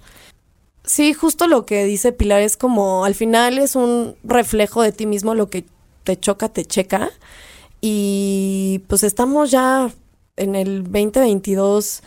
Sí, 0.87 1.13
justo 1.13 1.47
lo 1.47 1.65
que 1.65 1.83
dice 1.83 2.13
Pilar 2.13 2.41
es 2.41 2.55
como 2.55 3.03
al 3.03 3.13
final 3.13 3.59
es 3.59 3.75
un 3.75 4.15
reflejo 4.23 4.81
de 4.81 4.93
ti 4.93 5.05
mismo, 5.05 5.35
lo 5.35 5.49
que 5.49 5.65
te 6.05 6.17
choca, 6.17 6.47
te 6.47 6.63
checa. 6.65 7.11
Y 7.81 8.83
pues 8.87 9.03
estamos 9.03 9.51
ya 9.51 9.91
en 10.37 10.55
el 10.55 10.83
2022 10.83 12.03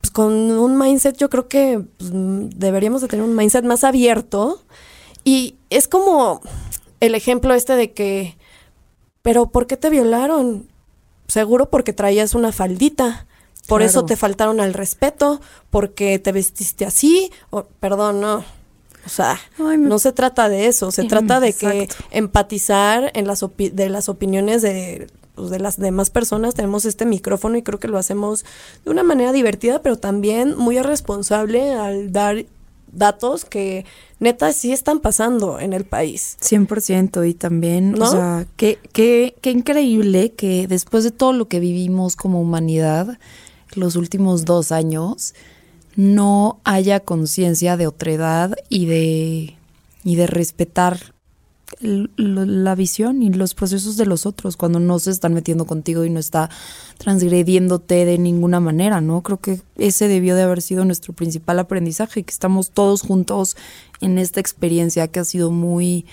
pues, 0.00 0.10
con 0.10 0.32
un 0.32 0.78
mindset, 0.78 1.18
yo 1.18 1.28
creo 1.28 1.48
que 1.48 1.82
pues, 1.98 2.10
deberíamos 2.12 3.02
de 3.02 3.08
tener 3.08 3.26
un 3.26 3.36
mindset 3.36 3.64
más 3.64 3.84
abierto. 3.84 4.62
Y 5.22 5.56
es 5.68 5.86
como 5.86 6.40
el 7.00 7.14
ejemplo 7.14 7.52
este 7.52 7.76
de 7.76 7.92
que, 7.92 8.38
pero 9.20 9.50
¿por 9.50 9.66
qué 9.66 9.76
te 9.76 9.90
violaron? 9.90 10.66
Seguro 11.26 11.68
porque 11.68 11.92
traías 11.92 12.34
una 12.34 12.52
faldita. 12.52 13.26
Por 13.68 13.82
eso 13.82 14.04
te 14.04 14.16
faltaron 14.16 14.60
al 14.60 14.74
respeto, 14.74 15.40
porque 15.70 16.18
te 16.18 16.32
vestiste 16.32 16.84
así, 16.86 17.30
o, 17.50 17.64
perdón, 17.80 18.20
no. 18.20 18.44
O 19.06 19.08
sea, 19.10 19.38
Ay, 19.58 19.78
me- 19.78 19.88
no 19.88 19.98
se 19.98 20.12
trata 20.12 20.48
de 20.48 20.66
eso, 20.66 20.90
se 20.90 21.02
Sí, 21.02 21.08
trata 21.08 21.38
de 21.40 21.52
que 21.52 21.88
empatizar 22.10 23.10
en 23.14 23.26
las 23.26 23.42
opi- 23.42 23.70
de 23.72 23.88
las 23.88 24.08
opiniones 24.08 24.62
de 24.62 25.06
pues, 25.34 25.50
de 25.50 25.60
las 25.60 25.78
demás 25.78 26.10
personas 26.10 26.54
tenemos 26.54 26.84
este 26.84 27.06
micrófono 27.06 27.56
y 27.56 27.62
creo 27.62 27.78
que 27.78 27.86
lo 27.88 27.96
hacemos 27.96 28.44
de 28.84 28.90
una 28.90 29.04
manera 29.04 29.32
divertida, 29.32 29.80
pero 29.82 29.96
también 29.96 30.56
muy 30.58 30.78
responsable 30.82 31.72
al 31.74 32.12
dar 32.12 32.44
datos 32.90 33.44
que 33.44 33.84
neta 34.18 34.52
sí 34.52 34.72
están 34.72 34.98
pasando 34.98 35.60
en 35.60 35.72
el 35.74 35.84
país. 35.84 36.36
100% 36.40 37.22
y 37.28 37.34
también, 37.34 37.92
¿No? 37.92 38.04
o 38.06 38.10
sea, 38.10 38.46
qué, 38.56 38.78
qué, 38.92 39.36
qué 39.40 39.50
increíble 39.52 40.32
que 40.32 40.66
después 40.66 41.04
de 41.04 41.12
todo 41.12 41.32
lo 41.32 41.46
que 41.48 41.60
vivimos 41.60 42.16
como 42.16 42.40
humanidad 42.40 43.18
los 43.74 43.96
últimos 43.96 44.44
dos 44.44 44.72
años, 44.72 45.34
no 45.96 46.60
haya 46.64 47.00
conciencia 47.00 47.76
de 47.76 47.86
otredad 47.86 48.54
y 48.68 48.86
de, 48.86 49.56
y 50.04 50.16
de 50.16 50.26
respetar 50.26 51.12
la 51.80 52.74
visión 52.74 53.22
y 53.22 53.32
los 53.32 53.54
procesos 53.54 53.96
de 53.96 54.06
los 54.06 54.26
otros 54.26 54.56
cuando 54.56 54.80
no 54.80 54.98
se 54.98 55.10
están 55.10 55.34
metiendo 55.34 55.66
contigo 55.66 56.04
y 56.04 56.10
no 56.10 56.18
está 56.18 56.50
transgrediéndote 56.96 58.04
de 58.04 58.18
ninguna 58.18 58.58
manera, 58.58 59.00
¿no? 59.00 59.22
Creo 59.22 59.38
que 59.38 59.60
ese 59.76 60.08
debió 60.08 60.34
de 60.34 60.42
haber 60.42 60.62
sido 60.62 60.84
nuestro 60.84 61.12
principal 61.12 61.58
aprendizaje, 61.58 62.22
que 62.22 62.30
estamos 62.30 62.70
todos 62.70 63.02
juntos 63.02 63.56
en 64.00 64.18
esta 64.18 64.40
experiencia 64.40 65.08
que 65.08 65.20
ha 65.20 65.24
sido 65.24 65.50
muy 65.50 66.06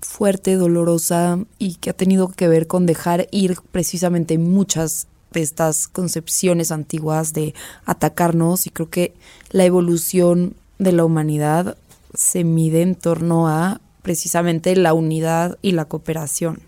fuerte, 0.00 0.54
dolorosa 0.54 1.38
y 1.58 1.74
que 1.74 1.90
ha 1.90 1.94
tenido 1.94 2.28
que 2.28 2.48
ver 2.48 2.66
con 2.66 2.86
dejar 2.86 3.26
ir 3.30 3.58
precisamente 3.72 4.38
muchas 4.38 5.08
de 5.32 5.42
estas 5.42 5.88
concepciones 5.88 6.72
antiguas 6.72 7.32
de 7.32 7.54
atacarnos 7.84 8.66
y 8.66 8.70
creo 8.70 8.90
que 8.90 9.14
la 9.50 9.64
evolución 9.64 10.54
de 10.78 10.92
la 10.92 11.04
humanidad 11.04 11.76
se 12.14 12.44
mide 12.44 12.82
en 12.82 12.94
torno 12.94 13.48
a 13.48 13.80
precisamente 14.02 14.74
la 14.76 14.94
unidad 14.94 15.58
y 15.62 15.72
la 15.72 15.84
cooperación. 15.84 16.62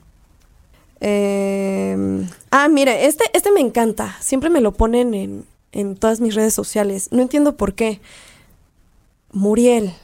Eh, 1.01 2.27
ah, 2.51 2.69
mire, 2.69 3.07
este, 3.07 3.25
este 3.33 3.51
me 3.53 3.61
encanta. 3.61 4.17
Siempre 4.21 4.51
me 4.51 4.61
lo 4.61 4.73
ponen 4.73 5.15
en, 5.15 5.45
en 5.73 5.97
todas 5.97 6.21
mis 6.21 6.35
redes 6.35 6.53
sociales. 6.53 7.09
No 7.11 7.23
entiendo 7.23 7.57
por 7.57 7.75
qué. 7.75 8.01
Muriel, 9.33 9.95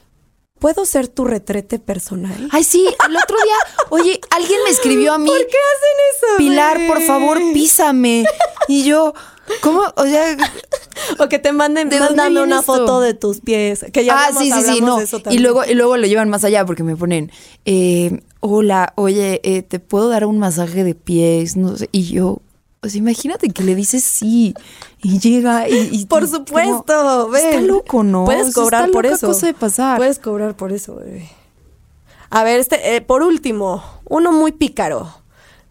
¿puedo 0.58 0.84
ser 0.84 1.08
tu 1.08 1.24
retrete 1.24 1.78
personal? 1.78 2.48
Ay, 2.50 2.64
sí, 2.64 2.86
el 3.08 3.16
otro 3.16 3.36
día, 3.44 3.56
oye, 3.90 4.20
alguien 4.30 4.58
me 4.64 4.70
escribió 4.70 5.12
a 5.14 5.18
mí. 5.18 5.26
¿Por 5.28 5.38
qué 5.38 5.44
hacen 5.44 5.98
eso? 6.12 6.36
Pilar, 6.38 6.80
por 6.86 7.00
favor, 7.02 7.38
písame. 7.52 8.24
Y 8.68 8.84
yo, 8.84 9.14
¿cómo? 9.62 9.82
O 9.96 10.04
sea, 10.04 10.36
O 11.18 11.28
que 11.28 11.38
te 11.38 11.52
manden, 11.52 11.88
¿De 11.88 12.00
mándame 12.00 12.42
una 12.42 12.60
esto? 12.60 12.74
foto 12.74 13.00
de 13.00 13.14
tus 13.14 13.40
pies. 13.40 13.84
Que 13.92 14.04
ya 14.04 14.26
ah, 14.26 14.30
sí, 14.36 14.50
sí, 14.50 14.62
sí, 14.62 14.80
no. 14.80 14.98
Y 15.30 15.38
luego, 15.38 15.64
y 15.64 15.74
luego 15.74 15.96
lo 15.96 16.06
llevan 16.06 16.28
más 16.28 16.44
allá 16.44 16.64
porque 16.64 16.82
me 16.82 16.96
ponen, 16.96 17.30
eh, 17.64 18.20
hola, 18.40 18.92
oye, 18.96 19.40
eh, 19.44 19.62
¿te 19.62 19.78
puedo 19.78 20.08
dar 20.08 20.24
un 20.26 20.38
masaje 20.38 20.84
de 20.84 20.94
pies? 20.94 21.56
No 21.56 21.76
sé. 21.76 21.88
Y 21.92 22.04
yo, 22.04 22.40
pues 22.80 22.94
imagínate 22.94 23.48
que 23.50 23.62
le 23.64 23.74
dices 23.74 24.04
sí 24.04 24.54
y 25.02 25.18
llega 25.18 25.68
y... 25.68 25.88
y- 25.92 26.06
Por 26.06 26.28
supuesto, 26.28 26.84
como- 26.86 27.28
ven. 27.30 27.46
Está 27.46 27.60
loco, 27.60 28.02
¿no? 28.04 28.22
O 28.22 28.26
Puedes 28.26 28.52
sea, 28.52 28.62
cobrar 28.62 28.82
está 28.82 28.92
por 28.92 29.04
loca 29.04 29.16
eso. 29.16 29.26
cosa 29.26 29.46
de 29.46 29.54
pasar. 29.54 29.96
Puedes 29.96 30.18
cobrar 30.18 30.56
por 30.56 30.72
eso, 30.72 30.96
bebé. 30.96 31.28
A 32.30 32.44
ver, 32.44 32.60
este, 32.60 32.96
eh, 32.96 33.00
por 33.00 33.22
último, 33.22 33.82
uno 34.08 34.32
muy 34.32 34.52
pícaro 34.52 35.12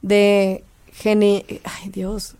de 0.01 0.63
Gene. 0.93 1.45
Ay, 1.63 1.89
Dios. 1.89 2.35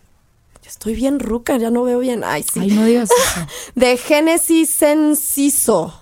Yo 0.62 0.68
estoy 0.70 0.94
bien 0.94 1.20
ruca, 1.20 1.56
ya 1.58 1.70
no 1.70 1.82
veo 1.84 1.98
bien. 2.00 2.24
Ay, 2.24 2.42
sí. 2.42 2.60
Ay, 2.60 2.70
no 2.72 2.84
digas 2.84 3.08
eso. 3.36 3.46
de 3.74 3.96
Génesis 3.96 4.70
Senciso. 4.70 5.94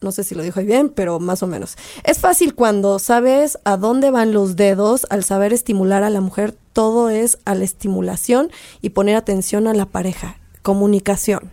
No 0.00 0.12
sé 0.12 0.24
si 0.24 0.34
lo 0.34 0.42
dijo 0.42 0.60
bien, 0.62 0.88
pero 0.88 1.20
más 1.20 1.42
o 1.42 1.46
menos. 1.46 1.76
Es 2.04 2.18
fácil 2.18 2.54
cuando 2.54 2.98
sabes 2.98 3.58
a 3.64 3.76
dónde 3.76 4.10
van 4.10 4.32
los 4.32 4.56
dedos 4.56 5.06
al 5.10 5.24
saber 5.24 5.52
estimular 5.52 6.02
a 6.02 6.10
la 6.10 6.22
mujer. 6.22 6.54
Todo 6.72 7.10
es 7.10 7.38
a 7.44 7.54
la 7.54 7.64
estimulación 7.64 8.50
y 8.80 8.90
poner 8.90 9.16
atención 9.16 9.66
a 9.66 9.74
la 9.74 9.86
pareja. 9.86 10.38
Comunicación. 10.62 11.50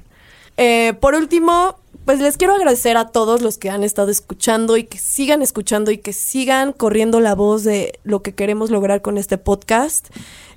Eh, 0.55 0.93
por 1.01 1.13
último, 1.13 1.75
pues 2.05 2.21
les 2.21 2.37
quiero 2.37 2.55
agradecer 2.55 2.95
a 2.95 3.09
todos 3.09 3.41
los 3.41 3.57
que 3.57 3.69
han 3.69 3.83
estado 3.83 4.09
escuchando 4.11 4.77
y 4.77 4.85
que 4.85 4.97
sigan 4.97 5.41
escuchando 5.41 5.91
y 5.91 5.97
que 5.97 6.13
sigan 6.13 6.71
corriendo 6.71 7.19
la 7.19 7.35
voz 7.35 7.65
de 7.65 7.99
lo 8.05 8.21
que 8.21 8.33
queremos 8.33 8.71
lograr 8.71 9.01
con 9.01 9.17
este 9.17 9.37
podcast, 9.37 10.07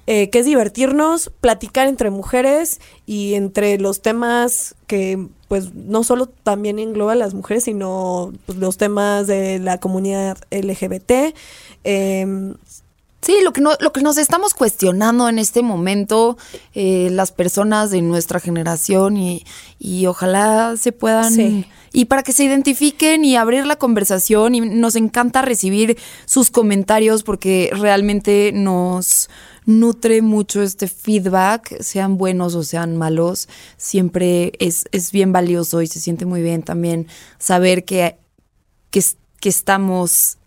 eh, 0.07 0.31
que 0.31 0.41
es 0.41 0.47
divertirnos, 0.47 1.31
platicar 1.41 1.87
entre 1.87 2.11
mujeres 2.11 2.81
y 3.07 3.35
entre 3.35 3.79
los 3.79 4.03
temas 4.03 4.75
que 4.87 5.29
pues 5.49 5.75
no 5.75 6.05
solo 6.05 6.27
también 6.27 6.79
engloba 6.79 7.13
a 7.13 7.17
las 7.17 7.35
mujeres, 7.35 7.65
sino 7.65 8.33
pues, 8.47 8.59
los 8.59 8.77
temas 8.77 9.27
de 9.27 9.59
la 9.59 9.79
comunidad 9.79 10.39
LGBT. 10.51 11.35
em, 11.85 12.55
Sí, 13.23 13.37
lo 13.45 13.53
que, 13.53 13.61
no, 13.61 13.73
lo 13.81 13.93
que 13.93 14.01
nos 14.01 14.17
estamos 14.17 14.55
cuestionando 14.55 15.29
en 15.29 15.39
este 15.39 15.63
momento, 15.63 16.39
eh, 16.75 17.11
las 17.13 17.33
personas 17.33 17.91
de 17.91 18.01
nuestra 18.01 18.41
generación 18.41 19.19
y, 19.19 19.45
y 19.79 20.07
ojalá 20.07 20.77
se 20.79 20.93
puedan... 20.93 21.33
Sí. 21.33 21.67
Y 21.93 22.05
para 22.05 22.23
que 22.23 22.33
se 22.33 22.45
identifiquen 22.45 23.25
y 23.25 23.35
abrir 23.35 23.67
la 23.67 23.75
conversación 23.75 24.55
y 24.55 24.61
nos 24.61 24.95
encanta 24.95 25.43
recibir 25.43 25.99
sus 26.25 26.51
comentarios 26.51 27.25
porque 27.25 27.69
realmente 27.73 28.53
nos 28.55 29.29
nutre 29.79 30.21
mucho 30.23 30.63
este 30.63 30.89
feedback, 30.89 31.81
sean 31.81 32.17
buenos 32.19 32.55
o 32.55 32.63
sean 32.63 32.97
malos, 32.97 33.49
siempre 33.77 34.53
es, 34.59 34.85
es 34.93 35.13
bien 35.13 35.33
valioso 35.33 35.81
y 35.83 35.87
se 35.87 36.01
siente 36.01 36.27
muy 36.27 36.43
bien 36.43 36.63
también 36.63 37.07
saber 37.39 37.85
que, 37.85 38.17
que, 38.91 38.99
es- 38.99 39.17
que 39.41 39.49
estamos, 39.49 40.39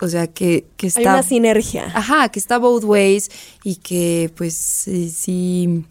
o 0.00 0.08
sea, 0.08 0.26
que, 0.28 0.66
que 0.76 0.86
está... 0.86 1.00
hay 1.00 1.06
una 1.06 1.22
sinergia. 1.22 1.92
Ajá, 1.94 2.28
que 2.30 2.38
está 2.38 2.58
both 2.58 2.84
ways 2.84 3.30
y 3.62 3.76
que 3.76 4.32
pues 4.36 4.54
sí, 4.54 5.10
sí, 5.10 5.84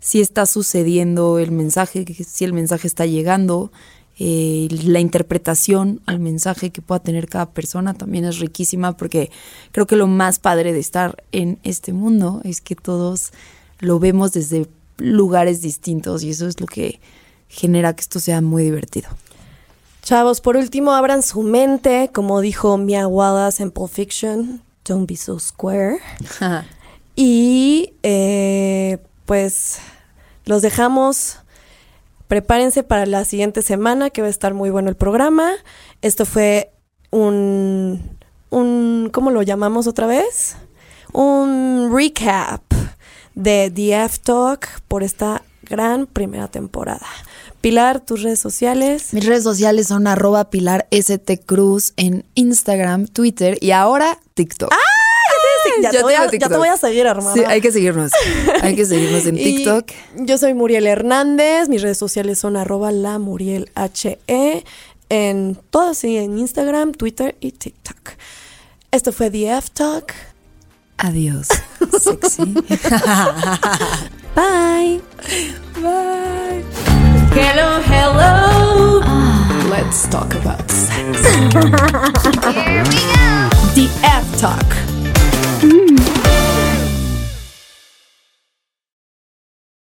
sí 0.00 0.20
está 0.20 0.46
sucediendo 0.46 1.38
el 1.38 1.50
mensaje, 1.52 2.04
que 2.04 2.24
sí 2.24 2.44
el 2.44 2.52
mensaje 2.52 2.86
está 2.86 3.06
llegando. 3.06 3.70
Eh, 4.18 4.68
la 4.70 5.00
interpretación 5.00 6.00
al 6.06 6.18
mensaje 6.18 6.70
que 6.70 6.82
pueda 6.82 7.00
tener 7.00 7.28
cada 7.28 7.50
persona 7.50 7.94
también 7.94 8.24
es 8.24 8.38
riquísima 8.38 8.96
porque 8.96 9.30
creo 9.70 9.86
que 9.86 9.96
lo 9.96 10.08
más 10.08 10.38
padre 10.38 10.72
de 10.72 10.80
estar 10.80 11.22
en 11.30 11.58
este 11.62 11.92
mundo 11.92 12.40
es 12.44 12.60
que 12.60 12.74
todos 12.74 13.32
lo 13.78 13.98
vemos 14.00 14.32
desde 14.32 14.66
lugares 14.96 15.62
distintos 15.62 16.24
y 16.24 16.30
eso 16.30 16.48
es 16.48 16.60
lo 16.60 16.66
que 16.66 17.00
genera 17.48 17.94
que 17.94 18.00
esto 18.00 18.18
sea 18.18 18.40
muy 18.40 18.64
divertido. 18.64 19.08
Chavos, 20.02 20.40
por 20.40 20.56
último, 20.56 20.92
abran 20.92 21.22
su 21.22 21.42
mente, 21.42 22.10
como 22.12 22.40
dijo 22.40 22.76
Mia 22.78 23.06
Wallace 23.06 23.62
en 23.62 23.70
Pulp 23.70 23.92
Fiction, 23.92 24.62
don't 24.84 25.08
be 25.08 25.16
so 25.16 25.38
square. 25.38 25.98
Y 27.20 27.94
eh, 28.04 28.98
pues 29.26 29.78
los 30.44 30.62
dejamos. 30.62 31.38
Prepárense 32.28 32.82
para 32.82 33.06
la 33.06 33.24
siguiente 33.24 33.62
semana, 33.62 34.10
que 34.10 34.20
va 34.20 34.28
a 34.28 34.30
estar 34.30 34.54
muy 34.54 34.70
bueno 34.70 34.90
el 34.90 34.96
programa. 34.96 35.50
Esto 36.02 36.26
fue 36.26 36.70
un, 37.10 38.16
un 38.50 39.10
¿cómo 39.12 39.30
lo 39.30 39.42
llamamos 39.42 39.86
otra 39.86 40.06
vez? 40.06 40.56
Un 41.12 41.90
recap 41.92 42.62
de 43.34 43.72
The 43.74 44.04
F 44.04 44.18
Talk 44.22 44.82
por 44.88 45.02
esta 45.02 45.42
gran 45.62 46.06
primera 46.06 46.48
temporada. 46.48 47.06
Pilar, 47.60 48.00
tus 48.00 48.22
redes 48.22 48.40
sociales. 48.40 49.12
Mis 49.14 49.26
redes 49.26 49.42
sociales 49.42 49.88
son 49.88 50.06
arroba 50.06 50.50
pilar 50.50 50.86
st 50.90 51.40
cruz 51.44 51.92
en 51.96 52.24
Instagram, 52.34 53.06
Twitter 53.06 53.58
y 53.60 53.72
ahora 53.72 54.18
TikTok. 54.34 54.70
Ya, 55.82 55.90
Yo 55.92 55.98
te 55.98 56.02
voy 56.04 56.14
a, 56.14 56.16
tengo 56.18 56.24
ya 56.24 56.30
te 56.30 56.38
TikTok. 56.38 56.58
voy 56.58 56.68
a 56.68 56.76
seguir, 56.76 57.06
hermana. 57.06 57.32
Sí, 57.34 57.42
hay 57.46 57.60
que 57.60 57.70
seguirnos. 57.72 58.10
Hay 58.62 58.74
que 58.74 58.84
seguirnos 58.84 59.26
en 59.26 59.38
Y 59.38 59.44
TikTok. 59.44 59.90
Yo 60.16 60.38
soy 60.38 60.54
Muriel 60.54 60.86
Hernández. 60.86 61.68
Mis 61.68 61.82
redes 61.82 61.98
sociales 61.98 62.38
son 62.38 62.56
arroba 62.56 62.90
la 62.92 63.18
Muriel 63.18 63.70
HE. 63.76 64.64
En 65.10 65.58
todas, 65.70 65.98
sí, 65.98 66.16
en 66.18 66.38
Instagram, 66.38 66.92
Twitter 66.92 67.36
y 67.40 67.52
TikTok. 67.52 67.96
Esto 68.90 69.12
fue 69.12 69.30
The 69.30 69.56
F 69.58 69.68
Talk. 69.72 70.12
Adiós. 70.98 71.46
Sexy. 72.02 72.44
Bye. 74.34 75.00
Bye. 75.80 76.64
Hello, 77.34 77.80
hello. 77.86 79.00
Let's 79.70 80.08
talk 80.08 80.34
about 80.34 80.68
sex. 80.70 81.22
Here 82.52 82.82
we 82.84 83.00
go. 83.14 83.48
The 83.74 83.88
F 84.02 84.40
Talk. 84.40 84.97